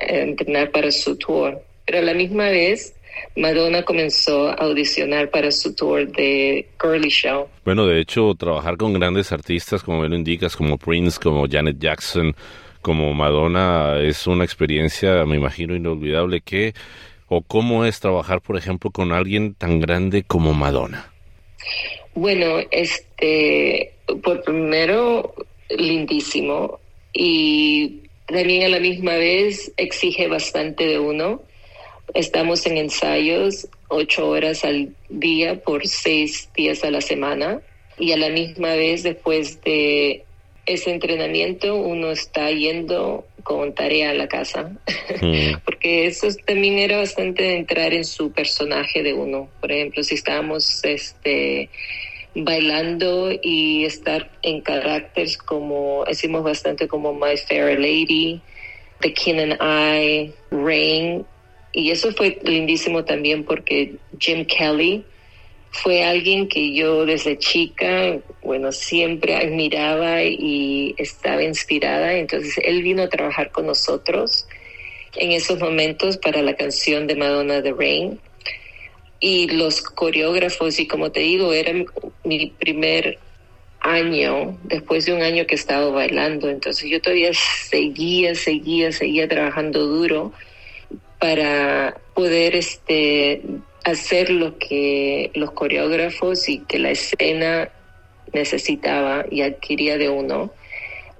a 0.00 0.04
entrenar 0.04 0.70
para 0.70 0.90
su 0.90 1.16
tour 1.16 1.62
pero 1.84 1.98
a 1.98 2.02
la 2.02 2.14
misma 2.14 2.48
vez 2.48 2.94
Madonna 3.36 3.82
comenzó 3.82 4.48
a 4.48 4.54
audicionar 4.54 5.30
para 5.30 5.50
su 5.50 5.74
tour 5.74 6.06
de 6.08 6.68
Girly 6.80 7.10
Show. 7.10 7.48
Bueno, 7.64 7.86
de 7.86 8.00
hecho, 8.00 8.34
trabajar 8.34 8.76
con 8.76 8.92
grandes 8.92 9.30
artistas, 9.32 9.82
como 9.82 10.00
me 10.00 10.08
lo 10.08 10.16
indicas, 10.16 10.56
como 10.56 10.78
Prince, 10.78 11.20
como 11.22 11.46
Janet 11.48 11.78
Jackson, 11.78 12.34
como 12.82 13.14
Madonna, 13.14 14.00
es 14.00 14.26
una 14.26 14.44
experiencia, 14.44 15.24
me 15.26 15.36
imagino, 15.36 15.76
inolvidable. 15.76 16.40
¿Qué 16.40 16.74
o 17.28 17.42
cómo 17.42 17.84
es 17.84 18.00
trabajar, 18.00 18.40
por 18.40 18.56
ejemplo, 18.56 18.90
con 18.90 19.12
alguien 19.12 19.54
tan 19.54 19.80
grande 19.80 20.22
como 20.22 20.52
Madonna? 20.54 21.12
Bueno, 22.14 22.58
este, 22.70 23.92
por 24.22 24.42
primero, 24.42 25.34
lindísimo 25.70 26.78
y 27.12 28.02
también 28.26 28.64
a 28.64 28.68
la 28.68 28.80
misma 28.80 29.14
vez 29.14 29.72
exige 29.76 30.28
bastante 30.28 30.86
de 30.86 30.98
uno 30.98 31.42
Estamos 32.12 32.66
en 32.66 32.76
ensayos 32.76 33.66
ocho 33.88 34.28
horas 34.28 34.64
al 34.64 34.94
día 35.08 35.60
por 35.62 35.86
seis 35.86 36.48
días 36.54 36.84
a 36.84 36.90
la 36.90 37.00
semana 37.00 37.60
y 37.98 38.12
a 38.12 38.16
la 38.16 38.28
misma 38.28 38.74
vez 38.74 39.02
después 39.02 39.60
de 39.62 40.24
ese 40.66 40.90
entrenamiento 40.90 41.76
uno 41.76 42.10
está 42.10 42.50
yendo 42.50 43.26
con 43.42 43.74
tarea 43.74 44.10
a 44.10 44.14
la 44.14 44.28
casa, 44.28 44.72
mm. 45.20 45.60
porque 45.64 46.06
eso 46.06 46.28
también 46.46 46.78
era 46.78 46.98
bastante 46.98 47.56
entrar 47.56 47.92
en 47.92 48.04
su 48.04 48.32
personaje 48.32 49.02
de 49.02 49.12
uno. 49.12 49.48
Por 49.60 49.70
ejemplo, 49.70 50.02
si 50.02 50.14
estábamos 50.14 50.82
este, 50.84 51.68
bailando 52.34 53.30
y 53.42 53.84
estar 53.84 54.30
en 54.42 54.60
caracteres 54.62 55.36
como, 55.36 56.04
decimos 56.06 56.42
bastante 56.42 56.88
como 56.88 57.12
My 57.12 57.36
Fair 57.36 57.78
Lady, 57.78 58.40
The 59.00 59.12
King 59.12 59.34
and 59.40 59.58
I, 59.60 60.32
Rain, 60.50 61.26
y 61.72 61.90
eso 61.90 62.12
fue 62.12 62.38
lindísimo 62.44 63.04
también 63.04 63.44
porque 63.44 63.96
Jim 64.18 64.46
Kelly 64.46 65.04
fue 65.74 66.04
alguien 66.04 66.46
que 66.46 66.72
yo 66.72 67.04
desde 67.04 67.36
chica, 67.36 68.18
bueno, 68.42 68.70
siempre 68.70 69.34
admiraba 69.34 70.22
y 70.22 70.94
estaba 70.98 71.42
inspirada. 71.42 72.14
Entonces 72.14 72.54
él 72.64 72.82
vino 72.82 73.02
a 73.02 73.08
trabajar 73.08 73.50
con 73.50 73.66
nosotros 73.66 74.46
en 75.16 75.32
esos 75.32 75.58
momentos 75.58 76.16
para 76.16 76.42
la 76.42 76.54
canción 76.54 77.08
de 77.08 77.16
Madonna 77.16 77.60
The 77.60 77.72
Rain. 77.72 78.20
Y 79.18 79.48
los 79.48 79.82
coreógrafos, 79.82 80.78
y 80.78 80.86
como 80.86 81.10
te 81.10 81.20
digo, 81.20 81.52
era 81.52 81.72
mi 82.22 82.50
primer 82.50 83.18
año, 83.80 84.56
después 84.62 85.06
de 85.06 85.12
un 85.12 85.22
año 85.22 85.44
que 85.44 85.56
he 85.56 85.58
estado 85.58 85.92
bailando, 85.92 86.48
entonces 86.48 86.88
yo 86.88 87.02
todavía 87.02 87.32
seguía, 87.34 88.34
seguía, 88.36 88.92
seguía 88.92 89.28
trabajando 89.28 89.86
duro 89.86 90.32
para 91.18 92.00
poder 92.14 92.54
este, 92.54 93.42
hacer 93.84 94.30
lo 94.30 94.58
que 94.58 95.30
los 95.34 95.52
coreógrafos 95.52 96.48
y 96.48 96.58
que 96.60 96.78
la 96.78 96.90
escena 96.90 97.68
necesitaba 98.32 99.24
y 99.30 99.42
adquiría 99.42 99.98
de 99.98 100.08
uno. 100.08 100.50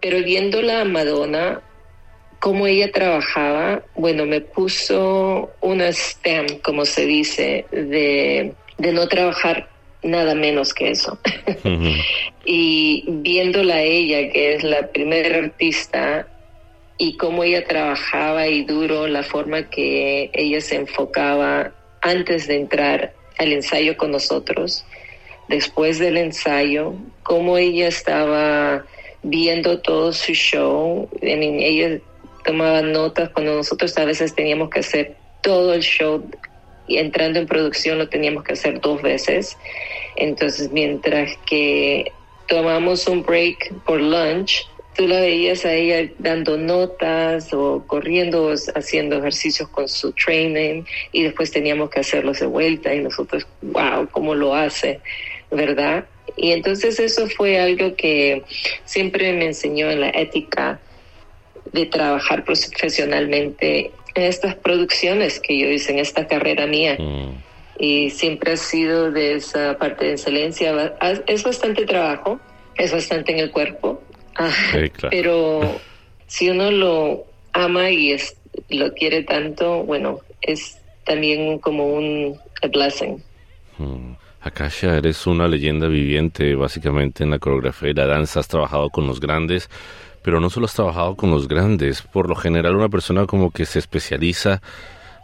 Pero 0.01 0.23
viéndola 0.23 0.81
a 0.81 0.85
Madonna, 0.85 1.63
cómo 2.41 2.67
ella 2.67 2.91
trabajaba, 2.91 3.83
bueno, 3.95 4.27
me 4.27 4.41
puso 4.41 5.51
una 5.61 5.93
stamp, 5.93 6.61
como 6.63 6.85
se 6.85 7.07
dice, 7.07 7.67
de, 7.71 8.53
de 8.79 8.93
no 8.93 9.09
trabajar 9.09 9.69
nada 10.03 10.35
menos 10.35 10.75
que 10.75 10.91
eso. 10.91 11.19
y 12.45 13.05
viéndola 13.07 13.77
a 13.77 13.83
ella, 13.83 14.31
que 14.31 14.55
es 14.55 14.63
la 14.63 14.89
primera 14.89 15.39
artista, 15.39 16.27
y 16.99 17.17
cómo 17.17 17.45
ella 17.45 17.67
trabajaba 17.67 18.47
y 18.47 18.65
duro, 18.65 19.07
la 19.07 19.23
forma 19.23 19.69
que 19.69 20.31
ella 20.33 20.61
se 20.61 20.77
enfocaba 20.77 21.73
antes 22.05 22.47
de 22.47 22.57
entrar 22.57 23.15
al 23.39 23.53
ensayo 23.53 23.97
con 23.97 24.11
nosotros, 24.11 24.85
después 25.49 25.99
del 25.99 26.19
ensayo, 26.19 26.95
cómo 27.23 27.57
ella 27.57 27.89
estaba 27.89 28.85
viendo 29.23 29.81
todo 29.81 30.13
su 30.13 30.33
show. 30.33 31.09
ella 31.23 31.99
tomaba 32.45 32.83
notas 32.83 33.31
cuando 33.31 33.55
nosotros 33.55 33.97
a 33.97 34.05
veces 34.05 34.35
teníamos 34.35 34.69
que 34.69 34.81
hacer 34.81 35.17
todo 35.41 35.73
el 35.73 35.81
show 35.81 36.23
y 36.87 36.99
entrando 36.99 37.39
en 37.39 37.47
producción 37.47 37.97
lo 37.97 38.11
teníamos 38.11 38.45
que 38.45 38.53
hacer 38.53 38.83
dos 38.83 39.01
veces. 39.01 39.57
Entonces, 40.17 40.71
mientras 40.73 41.31
que 41.47 42.13
tomamos 42.47 43.09
un 43.09 43.23
break 43.23 43.73
por 43.87 43.99
lunch, 43.99 44.69
tú 44.95 45.07
la 45.09 45.21
veías 45.21 45.65
a 45.65 45.73
ella 45.75 46.11
dando 46.19 46.57
notas 46.57 47.53
o 47.53 47.85
corriendo, 47.87 48.55
haciendo 48.75 49.19
ejercicios 49.19 49.69
con 49.69 49.89
su 49.89 50.13
training 50.13 50.85
y 51.13 51.25
después 51.25 51.51
teníamos 51.51 51.91
que 51.91 52.01
hacerlos 52.01 52.41
de 52.41 52.47
vuelta 52.47 52.95
y 52.95 53.01
nosotros, 53.01 53.47
wow, 53.63 54.09
¿cómo 54.11 54.35
lo 54.35 54.55
hace? 54.55 55.01
¿Verdad? 55.51 56.07
Y 56.37 56.53
entonces 56.53 56.99
eso 56.99 57.29
fue 57.29 57.59
algo 57.59 57.95
que 57.97 58.43
siempre 58.85 59.33
me 59.33 59.47
enseñó 59.47 59.91
en 59.91 60.01
la 60.01 60.11
ética 60.11 60.81
de 61.73 61.87
trabajar 61.87 62.45
profesionalmente 62.45 63.91
en 64.15 64.23
estas 64.23 64.55
producciones 64.55 65.41
que 65.41 65.59
yo 65.59 65.69
hice, 65.69 65.93
en 65.93 65.99
esta 65.99 66.27
carrera 66.27 66.67
mía. 66.67 66.97
Mm. 66.99 67.43
Y 67.79 68.11
siempre 68.11 68.53
ha 68.53 68.57
sido 68.57 69.11
de 69.11 69.35
esa 69.35 69.77
parte 69.79 70.07
de 70.07 70.13
excelencia. 70.13 70.95
Es 71.27 71.43
bastante 71.43 71.85
trabajo, 71.85 72.41
es 72.77 72.93
bastante 72.93 73.33
en 73.33 73.39
el 73.41 73.51
cuerpo, 73.51 74.01
pero 75.11 75.81
si 76.27 76.51
uno 76.51 76.71
lo 76.71 77.25
ama 77.53 77.91
y 77.91 78.17
lo 78.71 78.93
quiere 78.93 79.23
tanto, 79.23 79.85
bueno, 79.85 80.21
es 80.41 80.79
también 81.05 81.59
como 81.59 81.87
un 81.87 82.39
blessing. 82.73 83.23
Mm. 83.79 84.15
Akasha, 84.41 84.99
eres 84.99 85.27
una 85.27 85.49
leyenda 85.49 85.89
viviente 85.89 86.55
básicamente 86.55 87.25
en 87.25 87.31
la 87.31 87.39
coreografía 87.39 87.91
y 87.91 87.95
la 87.95 88.07
danza, 88.07 88.41
has 88.41 88.49
trabajado 88.49 88.91
con 88.91 89.07
los 89.07 89.19
grandes, 89.19 89.71
pero 90.23 90.39
no 90.39 90.51
solo 90.51 90.67
has 90.67 90.75
trabajado 90.75 91.17
con 91.17 91.31
los 91.31 91.49
grandes, 91.49 92.03
por 92.03 92.29
lo 92.29 92.35
general 92.35 92.77
una 92.77 92.91
persona 92.91 93.27
como 93.27 93.51
que 93.51 93.65
se 93.65 93.79
especializa 93.79 94.61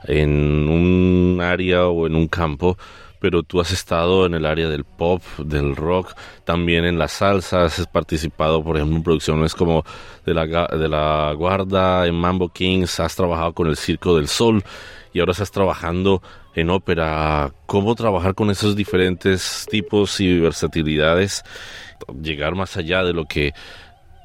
en 0.05 0.31
un 0.69 1.39
área 1.43 1.87
o 1.87 2.07
en 2.07 2.15
un 2.15 2.29
campo, 2.29 2.79
pero 3.21 3.43
tú 3.43 3.61
has 3.61 3.71
estado 3.71 4.27
en 4.27 4.35
el 4.35 4.47
área 4.47 4.69
del 4.69 4.85
pop, 4.85 5.23
del 5.39 5.77
rock, 5.77 6.15
también 6.45 6.85
en 6.85 6.99
la 6.99 7.07
salsa, 7.07 7.65
has 7.65 7.87
participado, 7.87 8.65
por 8.65 8.77
ejemplo, 8.77 8.97
en 8.97 9.03
producciones 9.03 9.55
como 9.55 9.85
de 10.25 10.35
la, 10.35 10.47
de 10.47 10.89
la 10.89 11.33
Guarda, 11.37 12.07
en 12.07 12.15
Mambo 12.15 12.49
Kings, 12.49 12.99
has 12.99 13.15
trabajado 13.15 13.53
con 13.53 13.69
el 13.69 13.77
Circo 13.77 14.17
del 14.17 14.27
Sol 14.27 14.65
y 15.13 15.21
ahora 15.21 15.33
estás 15.33 15.51
trabajando 15.51 16.23
en 16.55 16.71
ópera. 16.71 17.53
¿Cómo 17.67 17.95
trabajar 17.95 18.35
con 18.35 18.51
esos 18.51 18.75
diferentes 18.75 19.67
tipos 19.71 20.21
y 20.21 20.39
versatilidades? 20.39 21.45
Llegar 22.23 22.55
más 22.55 22.77
allá 22.77 23.05
de 23.05 23.13
lo 23.13 23.27
que 23.27 23.53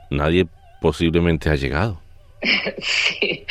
nadie 0.09 0.47
posiblemente 0.81 1.49
ha 1.49 1.55
llegado. 1.55 2.01
Sí, 2.81 3.45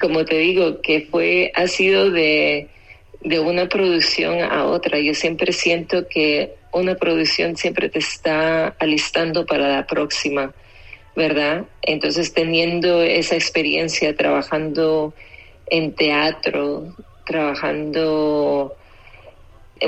como 0.00 0.24
te 0.24 0.38
digo, 0.38 0.80
que 0.80 1.06
fue, 1.10 1.52
ha 1.54 1.66
sido 1.66 2.10
de, 2.10 2.68
de 3.20 3.40
una 3.40 3.68
producción 3.68 4.40
a 4.42 4.66
otra. 4.66 4.98
Yo 5.00 5.14
siempre 5.14 5.52
siento 5.52 6.06
que 6.08 6.54
una 6.72 6.94
producción 6.94 7.56
siempre 7.56 7.88
te 7.88 7.98
está 7.98 8.68
alistando 8.78 9.46
para 9.46 9.68
la 9.68 9.86
próxima, 9.86 10.52
¿verdad? 11.14 11.64
Entonces, 11.82 12.32
teniendo 12.34 13.02
esa 13.02 13.34
experiencia 13.34 14.14
trabajando 14.14 15.14
en 15.68 15.94
teatro, 15.94 16.94
trabajando, 17.24 18.76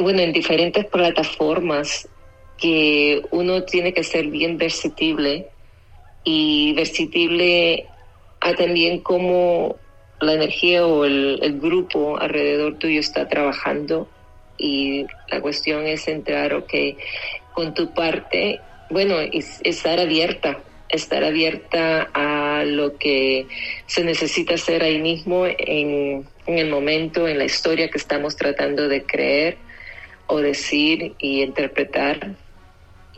bueno, 0.00 0.20
en 0.20 0.32
diferentes 0.32 0.86
plataformas, 0.86 2.08
que 2.56 3.22
uno 3.30 3.62
tiene 3.62 3.92
que 3.92 4.02
ser 4.02 4.26
bien 4.26 4.58
versatility 4.58 5.44
y 6.24 6.72
versatility 6.74 7.84
a 8.40 8.54
también 8.54 9.00
cómo 9.00 9.76
la 10.20 10.34
energía 10.34 10.86
o 10.86 11.04
el, 11.04 11.58
grupo 11.60 12.18
alrededor 12.18 12.78
tuyo 12.78 13.00
está 13.00 13.28
trabajando 13.28 14.08
y 14.56 15.06
la 15.30 15.40
cuestión 15.40 15.86
es 15.86 16.08
entrar, 16.08 16.54
ok, 16.54 16.72
con 17.52 17.74
tu 17.74 17.94
parte, 17.94 18.60
bueno, 18.90 19.16
estar 19.20 20.00
abierta, 20.00 20.58
estar 20.88 21.22
abierta 21.22 22.08
a 22.12 22.64
lo 22.64 22.96
que 22.96 23.46
se 23.86 24.02
necesita 24.04 24.54
hacer 24.54 24.82
ahí 24.82 25.00
mismo 25.00 25.46
en, 25.46 26.26
en 26.46 26.58
el 26.58 26.70
momento, 26.70 27.28
en 27.28 27.38
la 27.38 27.44
historia 27.44 27.88
que 27.88 27.98
estamos 27.98 28.36
tratando 28.36 28.88
de 28.88 29.04
creer 29.04 29.58
o 30.26 30.38
decir 30.38 31.14
y 31.18 31.42
interpretar 31.42 32.36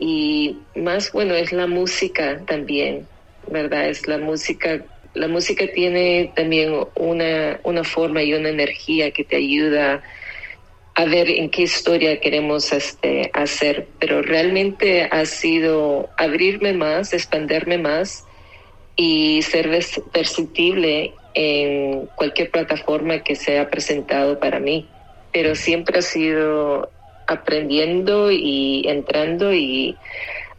y 0.03 0.57
más 0.75 1.11
bueno 1.11 1.35
es 1.35 1.51
la 1.51 1.67
música 1.67 2.41
también, 2.47 3.07
¿verdad? 3.47 3.87
Es 3.87 4.07
la 4.07 4.17
música, 4.17 4.83
la 5.13 5.27
música 5.27 5.65
tiene 5.73 6.31
también 6.35 6.73
una, 6.95 7.59
una 7.63 7.83
forma 7.83 8.23
y 8.23 8.33
una 8.33 8.49
energía 8.49 9.11
que 9.11 9.23
te 9.23 9.35
ayuda 9.37 10.01
a 10.93 11.05
ver 11.05 11.29
en 11.29 11.49
qué 11.49 11.63
historia 11.63 12.19
queremos 12.19 12.71
este, 12.73 13.31
hacer, 13.33 13.87
pero 13.99 14.21
realmente 14.21 15.03
ha 15.03 15.25
sido 15.25 16.09
abrirme 16.17 16.73
más, 16.73 17.13
expanderme 17.13 17.77
más 17.77 18.25
y 18.95 19.41
ser 19.41 19.69
perceptible 20.11 21.13
en 21.33 22.07
cualquier 22.15 22.51
plataforma 22.51 23.19
que 23.19 23.35
sea 23.35 23.69
presentado 23.69 24.39
para 24.39 24.59
mí. 24.59 24.89
Pero 25.31 25.55
siempre 25.55 25.99
ha 25.99 26.01
sido 26.01 26.91
aprendiendo 27.25 28.29
y 28.31 28.83
entrando 28.87 29.53
y 29.53 29.97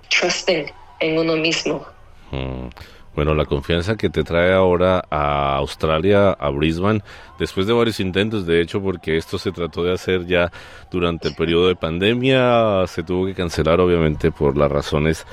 trusting 0.09 0.65
en 1.01 1.19
uno 1.19 1.37
mismo. 1.37 1.87
Mm. 2.31 2.69
Bueno, 3.15 3.35
la 3.35 3.45
confianza 3.45 3.97
que 3.97 4.09
te 4.09 4.25
trae 4.25 4.55
ahora 4.55 5.05
a 5.11 5.57
Australia, 5.57 6.31
a 6.31 6.49
Brisbane, 6.49 7.03
después 7.39 7.67
de 7.67 7.75
varios 7.75 8.01
intentos, 8.01 8.47
de 8.47 8.63
hecho, 8.63 8.81
porque 8.81 9.19
esto 9.19 9.37
se 9.37 9.53
trató 9.53 9.85
de 9.85 9.93
hacer 9.93 10.27
ya 10.27 10.51
durante 10.91 11.29
el 11.29 11.35
periodo 11.35 11.69
de 11.69 11.77
pandemia, 11.77 12.87
se 12.87 13.03
tuvo 13.03 13.27
que 13.27 13.35
cancelar 13.35 13.81
obviamente 13.81 14.33
por 14.33 14.57
las 14.57 14.73
razones 14.73 15.27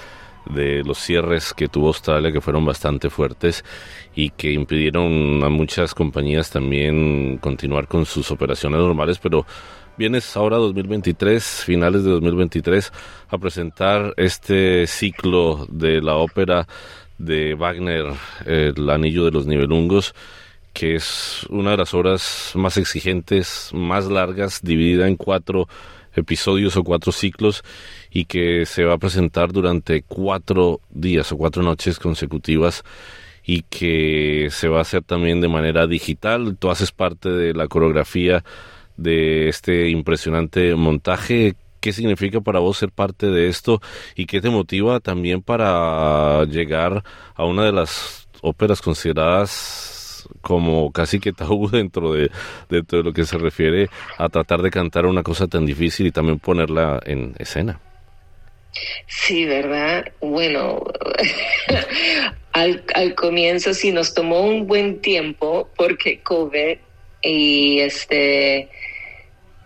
de 0.49 0.83
los 0.83 0.97
cierres 0.97 1.53
que 1.53 1.69
tuvo 1.69 1.87
Australia, 1.87 2.33
que 2.33 2.41
fueron 2.41 2.65
bastante 2.65 3.09
fuertes 3.09 3.63
y 4.13 4.31
que 4.31 4.51
impidieron 4.51 5.41
a 5.43 5.49
muchas 5.49 5.93
compañías 5.93 6.49
también 6.49 7.37
continuar 7.37 7.87
con 7.87 8.05
sus 8.05 8.29
operaciones 8.31 8.79
normales, 8.79 9.19
pero 9.19 9.45
vienes 9.97 10.35
ahora 10.37 10.57
2023, 10.57 11.43
finales 11.65 12.03
de 12.03 12.11
2023, 12.11 12.91
a 13.29 13.37
presentar 13.37 14.13
este 14.17 14.87
ciclo 14.87 15.67
de 15.69 16.01
la 16.01 16.15
ópera 16.15 16.67
de 17.19 17.53
Wagner, 17.53 18.05
El 18.45 18.89
Anillo 18.89 19.25
de 19.25 19.31
los 19.31 19.45
Nivelungos, 19.45 20.15
que 20.73 20.95
es 20.95 21.45
una 21.49 21.71
de 21.71 21.77
las 21.77 21.93
obras 21.93 22.53
más 22.55 22.77
exigentes, 22.77 23.69
más 23.73 24.07
largas, 24.07 24.61
dividida 24.63 25.07
en 25.07 25.15
cuatro 25.15 25.67
episodios 26.15 26.75
o 26.77 26.83
cuatro 26.83 27.11
ciclos 27.11 27.63
y 28.09 28.25
que 28.25 28.65
se 28.65 28.83
va 28.83 28.95
a 28.95 28.97
presentar 28.97 29.51
durante 29.51 30.01
cuatro 30.01 30.81
días 30.89 31.31
o 31.31 31.37
cuatro 31.37 31.61
noches 31.61 31.99
consecutivas 31.99 32.83
y 33.45 33.63
que 33.63 34.47
se 34.51 34.67
va 34.67 34.79
a 34.79 34.81
hacer 34.81 35.03
también 35.03 35.41
de 35.41 35.47
manera 35.47 35.87
digital. 35.87 36.55
Tú 36.57 36.69
haces 36.69 36.91
parte 36.91 37.29
de 37.29 37.53
la 37.53 37.67
coreografía 37.67 38.43
de 38.97 39.49
este 39.49 39.89
impresionante 39.89 40.75
montaje. 40.75 41.55
¿Qué 41.79 41.93
significa 41.93 42.41
para 42.41 42.59
vos 42.59 42.77
ser 42.77 42.91
parte 42.91 43.27
de 43.27 43.47
esto 43.47 43.81
y 44.15 44.25
qué 44.25 44.41
te 44.41 44.49
motiva 44.49 44.99
también 44.99 45.41
para 45.41 46.43
llegar 46.45 47.03
a 47.35 47.45
una 47.45 47.63
de 47.65 47.71
las 47.71 48.27
óperas 48.41 48.81
consideradas 48.81 50.27
como 50.41 50.91
casi 50.91 51.19
que 51.19 51.31
tabú 51.31 51.69
dentro 51.71 52.13
de, 52.13 52.31
dentro 52.69 52.99
de 52.99 53.03
lo 53.03 53.13
que 53.13 53.25
se 53.25 53.37
refiere 53.37 53.89
a 54.17 54.29
tratar 54.29 54.61
de 54.61 54.69
cantar 54.69 55.05
una 55.05 55.23
cosa 55.23 55.47
tan 55.47 55.65
difícil 55.65 56.07
y 56.07 56.11
también 56.11 56.39
ponerla 56.39 56.99
en 57.05 57.35
escena. 57.39 57.79
Sí, 59.07 59.45
¿verdad? 59.45 60.11
Bueno, 60.21 60.83
al, 62.51 62.83
al 62.93 63.15
comienzo 63.15 63.73
sí 63.73 63.91
nos 63.91 64.13
tomó 64.13 64.41
un 64.41 64.67
buen 64.67 65.01
tiempo 65.01 65.69
porque 65.75 66.21
COVID 66.21 66.77
y 67.21 67.79
este 67.79 68.69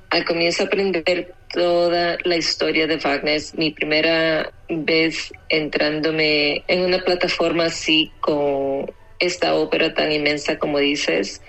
al 0.09 0.25
comienzo 0.25 0.63
aprender 0.63 1.33
toda 1.53 2.17
la 2.23 2.35
historia 2.35 2.87
de 2.87 2.97
Wagner. 2.97 3.35
Es 3.35 3.55
mi 3.55 3.71
primera 3.71 4.51
vez 4.67 5.31
entrándome 5.49 6.63
en 6.67 6.81
una 6.81 6.99
plataforma 6.99 7.65
así 7.65 8.11
con 8.19 8.91
esta 9.19 9.55
ópera 9.55 9.93
tan 9.93 10.11
inmensa 10.11 10.57
como 10.57 10.79
dices, 10.79 11.41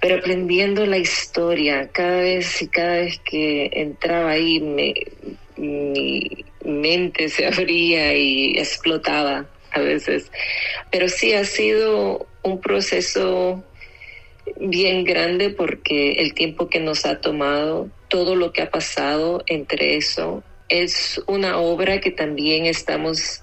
pero 0.00 0.16
aprendiendo 0.16 0.86
la 0.86 0.98
historia 0.98 1.88
cada 1.90 2.20
vez 2.20 2.62
y 2.62 2.68
cada 2.68 2.96
vez 2.96 3.18
que 3.24 3.70
entraba 3.72 4.30
ahí 4.30 4.60
mi 5.56 6.44
mente 6.62 7.28
se 7.28 7.46
abría 7.46 8.14
y 8.14 8.58
explotaba 8.58 9.46
a 9.72 9.80
veces. 9.80 10.30
Pero 10.92 11.08
sí 11.08 11.32
ha 11.32 11.44
sido 11.44 12.26
un 12.42 12.60
proceso 12.60 13.64
bien 14.58 15.04
grande 15.04 15.50
porque 15.50 16.12
el 16.12 16.34
tiempo 16.34 16.68
que 16.68 16.80
nos 16.80 17.06
ha 17.06 17.20
tomado, 17.20 17.88
todo 18.08 18.36
lo 18.36 18.52
que 18.52 18.62
ha 18.62 18.70
pasado 18.70 19.42
entre 19.46 19.96
eso, 19.96 20.42
es 20.68 21.22
una 21.26 21.58
obra 21.58 22.00
que 22.00 22.10
también 22.10 22.66
estamos, 22.66 23.42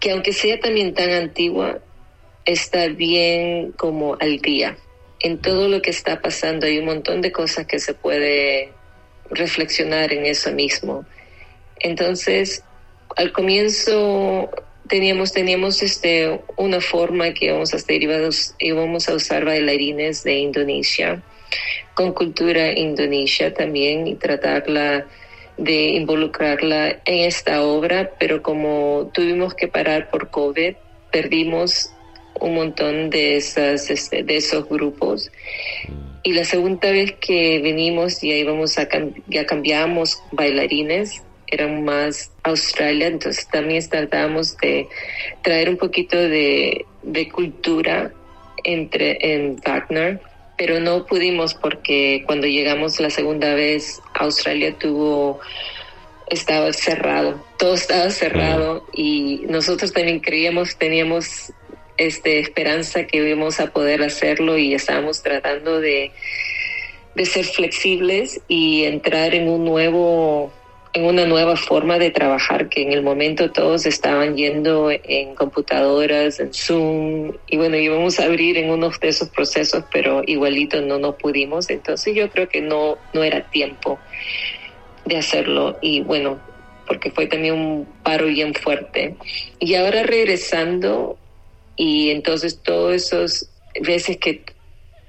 que 0.00 0.10
aunque 0.10 0.32
sea 0.32 0.60
también 0.60 0.94
tan 0.94 1.10
antigua, 1.10 1.80
está 2.44 2.86
bien 2.88 3.72
como 3.72 4.16
al 4.20 4.38
día. 4.38 4.76
En 5.20 5.38
todo 5.38 5.68
lo 5.68 5.82
que 5.82 5.90
está 5.90 6.20
pasando 6.20 6.66
hay 6.66 6.78
un 6.78 6.84
montón 6.84 7.20
de 7.20 7.32
cosas 7.32 7.66
que 7.66 7.78
se 7.78 7.94
puede 7.94 8.72
reflexionar 9.30 10.12
en 10.12 10.26
eso 10.26 10.52
mismo. 10.52 11.04
Entonces, 11.80 12.62
al 13.16 13.32
comienzo 13.32 14.50
teníamos 14.88 15.32
teníamos 15.32 15.82
este 15.82 16.40
una 16.56 16.80
forma 16.80 17.32
que 17.32 17.46
íbamos 17.46 17.72
a 17.72 17.76
hacer 17.76 18.02
íbamos 18.58 19.08
a 19.08 19.14
usar 19.14 19.44
bailarines 19.44 20.24
de 20.24 20.38
Indonesia 20.38 21.22
con 21.94 22.12
cultura 22.12 22.72
indonesia 22.72 23.52
también 23.54 24.06
y 24.06 24.14
tratarla 24.14 25.06
de 25.56 25.88
involucrarla 25.90 27.00
en 27.04 27.26
esta 27.26 27.62
obra 27.62 28.10
pero 28.18 28.42
como 28.42 29.10
tuvimos 29.12 29.54
que 29.54 29.68
parar 29.68 30.10
por 30.10 30.30
COVID 30.30 30.74
perdimos 31.10 31.90
un 32.40 32.54
montón 32.54 33.10
de 33.10 33.36
esas 33.36 33.90
este, 33.90 34.22
de 34.22 34.36
esos 34.36 34.68
grupos. 34.68 35.30
Y 36.22 36.32
la 36.32 36.44
segunda 36.44 36.90
vez 36.90 37.14
que 37.20 37.60
venimos 37.60 38.20
ya 38.20 38.34
íbamos 38.34 38.78
a 38.78 38.88
ya 39.28 39.46
cambiamos 39.46 40.22
bailarines 40.32 41.22
eran 41.50 41.84
más 41.84 42.30
Australia, 42.42 43.08
entonces 43.08 43.46
también 43.48 43.86
tratábamos 43.88 44.56
de 44.58 44.88
traer 45.42 45.70
un 45.70 45.76
poquito 45.76 46.16
de, 46.16 46.84
cultura 47.32 48.12
entre 48.64 49.18
en 49.20 49.56
Wagner, 49.64 50.20
pero 50.56 50.80
no 50.80 51.06
pudimos 51.06 51.54
porque 51.54 52.22
cuando 52.26 52.46
llegamos 52.46 53.00
la 53.00 53.10
segunda 53.10 53.54
vez 53.54 54.00
Australia 54.14 54.74
tuvo 54.78 55.40
estaba 56.28 56.72
cerrado, 56.72 57.42
todo 57.58 57.74
estaba 57.74 58.10
cerrado 58.10 58.84
y 58.92 59.42
nosotros 59.48 59.92
también 59.92 60.20
creíamos, 60.20 60.76
teníamos 60.76 61.52
este, 61.96 62.38
esperanza 62.38 63.06
que 63.06 63.18
íbamos 63.18 63.60
a 63.60 63.68
poder 63.68 64.02
hacerlo 64.02 64.58
y 64.58 64.74
estábamos 64.74 65.22
tratando 65.22 65.80
de, 65.80 66.12
de 67.14 67.26
ser 67.26 67.44
flexibles 67.44 68.40
y 68.48 68.84
entrar 68.84 69.34
en 69.34 69.48
un 69.48 69.64
nuevo 69.64 70.52
en 70.98 71.04
una 71.04 71.24
nueva 71.26 71.56
forma 71.56 71.98
de 71.98 72.10
trabajar 72.10 72.68
que 72.68 72.82
en 72.82 72.92
el 72.92 73.02
momento 73.02 73.50
todos 73.52 73.86
estaban 73.86 74.36
yendo 74.36 74.90
en 74.90 75.34
computadoras, 75.34 76.40
en 76.40 76.52
Zoom, 76.52 77.32
y 77.46 77.56
bueno, 77.56 77.76
íbamos 77.76 78.18
a 78.18 78.24
abrir 78.24 78.58
en 78.58 78.70
uno 78.70 78.90
de 78.90 79.08
esos 79.08 79.28
procesos, 79.28 79.84
pero 79.92 80.22
igualito 80.26 80.82
no 80.82 80.98
nos 80.98 81.14
pudimos, 81.14 81.70
entonces 81.70 82.14
yo 82.14 82.28
creo 82.30 82.48
que 82.48 82.60
no, 82.60 82.98
no 83.14 83.22
era 83.22 83.48
tiempo 83.50 83.98
de 85.04 85.16
hacerlo, 85.16 85.78
y 85.80 86.00
bueno, 86.00 86.40
porque 86.86 87.10
fue 87.10 87.26
también 87.26 87.54
un 87.54 87.86
paro 88.02 88.26
bien 88.26 88.54
fuerte. 88.54 89.14
Y 89.60 89.74
ahora 89.74 90.02
regresando, 90.02 91.18
y 91.76 92.10
entonces 92.10 92.60
todos 92.62 92.94
esos 92.94 93.50
veces 93.80 94.16
que 94.16 94.42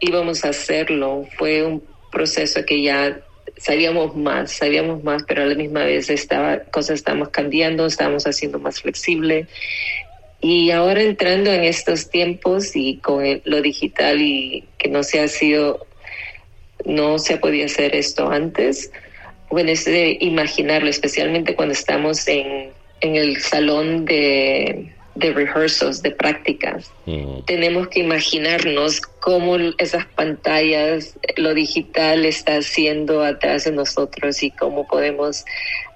íbamos 0.01 0.45
a 0.45 0.49
hacerlo, 0.49 1.25
fue 1.37 1.63
un 1.63 1.81
proceso 2.11 2.65
que 2.65 2.81
ya 2.81 3.21
sabíamos 3.59 4.15
más, 4.15 4.51
sabíamos 4.51 5.03
más, 5.03 5.23
pero 5.27 5.43
a 5.43 5.45
la 5.45 5.55
misma 5.55 5.83
vez 5.83 6.09
estaba, 6.09 6.59
cosas 6.59 6.95
estamos 6.95 7.29
cambiando, 7.29 7.85
estamos 7.85 8.25
haciendo 8.25 8.59
más 8.59 8.81
flexible. 8.81 9.47
Y 10.41 10.71
ahora 10.71 11.01
entrando 11.01 11.51
en 11.51 11.65
estos 11.65 12.09
tiempos 12.09 12.75
y 12.75 12.97
con 12.97 13.23
lo 13.43 13.61
digital 13.61 14.21
y 14.21 14.63
que 14.77 14.89
no 14.89 15.03
se 15.03 15.19
ha 15.19 15.27
sido, 15.27 15.85
no 16.85 17.19
se 17.19 17.37
podido 17.37 17.65
hacer 17.65 17.95
esto 17.95 18.31
antes, 18.31 18.91
bueno, 19.49 19.71
es 19.71 19.85
de 19.85 20.17
imaginarlo, 20.21 20.89
especialmente 20.89 21.55
cuando 21.55 21.73
estamos 21.73 22.27
en, 22.27 22.69
en 23.01 23.15
el 23.15 23.41
salón 23.41 24.05
de, 24.05 24.93
de 25.19 25.33
rehearsals, 25.33 26.01
de 26.01 26.11
prácticas. 26.11 26.91
Mm. 27.05 27.41
Tenemos 27.45 27.87
que 27.89 27.99
imaginarnos 27.99 29.01
cómo 29.01 29.57
esas 29.77 30.05
pantallas, 30.05 31.17
lo 31.35 31.53
digital 31.53 32.25
está 32.25 32.57
haciendo 32.57 33.23
atrás 33.23 33.65
de 33.65 33.71
nosotros 33.71 34.41
y 34.43 34.51
cómo 34.51 34.87
podemos 34.87 35.45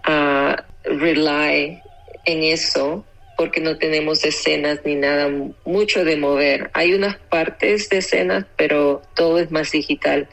uh, 0.08 0.56
rely 0.84 1.80
en 2.26 2.44
eso 2.44 3.06
porque 3.38 3.62
no 3.62 3.78
tenemos 3.78 4.24
escenas 4.24 4.80
ni 4.86 4.96
nada 4.96 5.30
mucho 5.66 6.06
de 6.06 6.18
mover. 6.18 6.70
Hay 6.74 6.94
unas 6.94 7.18
partes 7.18 7.90
de 7.90 7.98
escenas, 7.98 8.46
pero 8.58 9.02
todo 9.16 9.40
es 9.40 9.52
más 9.52 9.72
digital. 9.72 10.28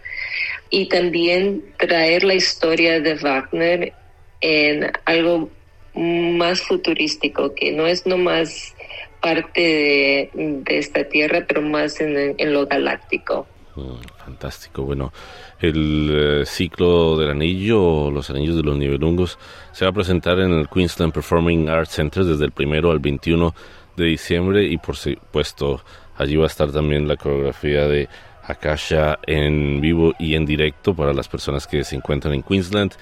Y 0.68 0.88
también 0.88 1.64
traer 1.78 2.24
la 2.24 2.34
historia 2.34 3.00
de 3.00 3.14
Wagner 3.14 3.92
en 4.40 4.92
algo 5.06 5.50
más 5.94 6.60
futurístico, 6.62 7.54
que 7.54 7.72
no 7.72 7.86
es 7.86 8.06
nomás 8.06 8.74
parte 9.20 10.30
de, 10.34 10.78
esta 10.78 11.04
tierra, 11.04 11.44
pero 11.46 11.62
más 11.62 12.00
en, 12.00 12.34
lo 12.52 12.66
galáctico. 12.66 13.46
Mm, 13.76 14.02
fantástico. 14.24 14.82
Bueno, 14.82 15.12
el 15.60 16.40
eh, 16.42 16.46
ciclo 16.46 17.16
del 17.18 17.30
anillo, 17.30 18.10
los 18.10 18.30
anillos 18.30 18.56
de 18.56 18.62
los 18.62 18.76
nivelungos, 18.76 19.38
se 19.72 19.84
va 19.84 19.90
a 19.90 19.94
presentar 19.94 20.40
en 20.40 20.52
el 20.52 20.68
Queensland 20.68 21.12
Performing 21.12 21.68
Arts 21.68 21.92
Center 21.92 22.24
desde 22.24 22.44
el 22.44 22.52
primero 22.52 22.90
al 22.90 22.98
21 22.98 23.54
de 23.96 24.04
diciembre 24.04 24.64
y 24.64 24.78
por 24.78 24.96
supuesto 24.96 25.82
allí 26.16 26.36
va 26.36 26.44
a 26.44 26.46
estar 26.46 26.72
también 26.72 27.06
la 27.06 27.16
coreografía 27.16 27.86
de 27.86 28.08
Akasha 28.44 29.18
en 29.26 29.80
vivo 29.80 30.14
y 30.18 30.34
en 30.34 30.46
directo 30.46 30.94
para 30.94 31.12
las 31.12 31.28
personas 31.28 31.66
que 31.66 31.84
se 31.84 31.96
encuentran 31.96 32.34
en 32.34 32.42
Queensland 32.42 32.92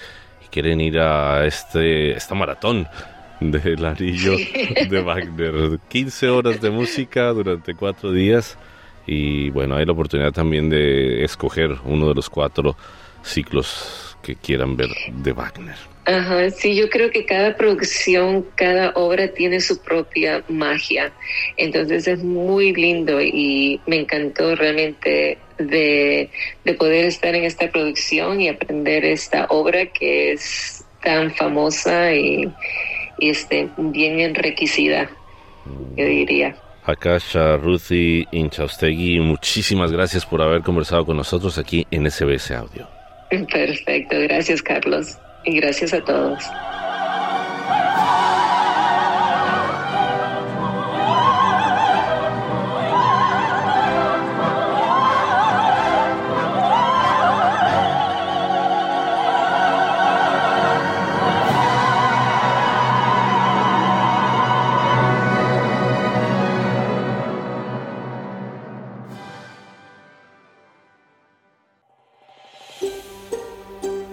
y 0.44 0.48
quieren 0.48 0.81
ir 0.81 0.98
a 0.98 1.46
este 1.46 2.12
esta 2.12 2.35
maratón 2.35 2.87
del 3.40 3.85
anillo 3.85 4.37
de 4.90 5.01
Wagner. 5.01 5.79
15 5.88 6.29
horas 6.29 6.61
de 6.61 6.70
música 6.70 7.29
durante 7.33 7.74
cuatro 7.74 8.12
días 8.12 8.59
y 9.07 9.48
bueno, 9.51 9.77
hay 9.77 9.87
la 9.87 9.92
oportunidad 9.92 10.33
también 10.33 10.68
de 10.68 11.24
escoger 11.24 11.77
uno 11.85 12.09
de 12.09 12.14
los 12.14 12.29
cuatro 12.29 12.77
ciclos 13.22 14.16
que 14.22 14.37
quieran 14.37 14.77
ver 14.77 14.90
de 15.11 15.33
Wagner. 15.33 15.77
Ajá, 16.05 16.51
sí, 16.51 16.74
yo 16.74 16.88
creo 16.88 17.11
que 17.11 17.24
cada 17.24 17.57
producción, 17.57 18.46
cada 18.55 18.90
obra 18.90 19.29
tiene 19.29 19.61
su 19.61 19.79
propia 19.83 20.42
magia. 20.48 21.12
Entonces 21.57 22.07
es 22.07 22.22
muy 22.22 22.74
lindo 22.74 23.20
y 23.20 23.81
me 23.87 24.01
encantó 24.01 24.55
realmente 24.57 25.38
de, 25.59 26.31
de 26.64 26.74
poder 26.74 27.07
estar 27.07 27.35
en 27.35 27.44
esta 27.44 27.70
producción 27.70 28.40
y 28.40 28.48
aprender 28.48 29.05
esta 29.05 29.46
obra 29.51 29.87
que 29.87 30.33
es 30.33 30.85
tan 31.03 31.31
famosa 31.35 32.14
y, 32.14 32.51
este, 33.20 33.68
bien 33.76 34.20
enriquecida, 34.20 35.11
yo 35.96 36.04
diría. 36.04 36.57
Akasha, 36.85 37.57
Ruthie 37.59 38.26
Inchaustegui, 38.33 39.20
muchísimas 39.20 39.92
gracias 39.92 40.24
por 40.24 40.40
haber 40.40 40.62
conversado 40.62 41.04
con 41.04 41.16
nosotros 41.16 41.59
aquí 41.59 41.87
en 41.90 42.11
SBS 42.11 42.50
Audio. 42.52 42.88
Perfecto, 43.28 44.16
gracias 44.20 44.62
Carlos 44.62 45.18
y 45.44 45.57
gracias 45.57 45.92
a 45.92 46.02
todos. 46.02 46.42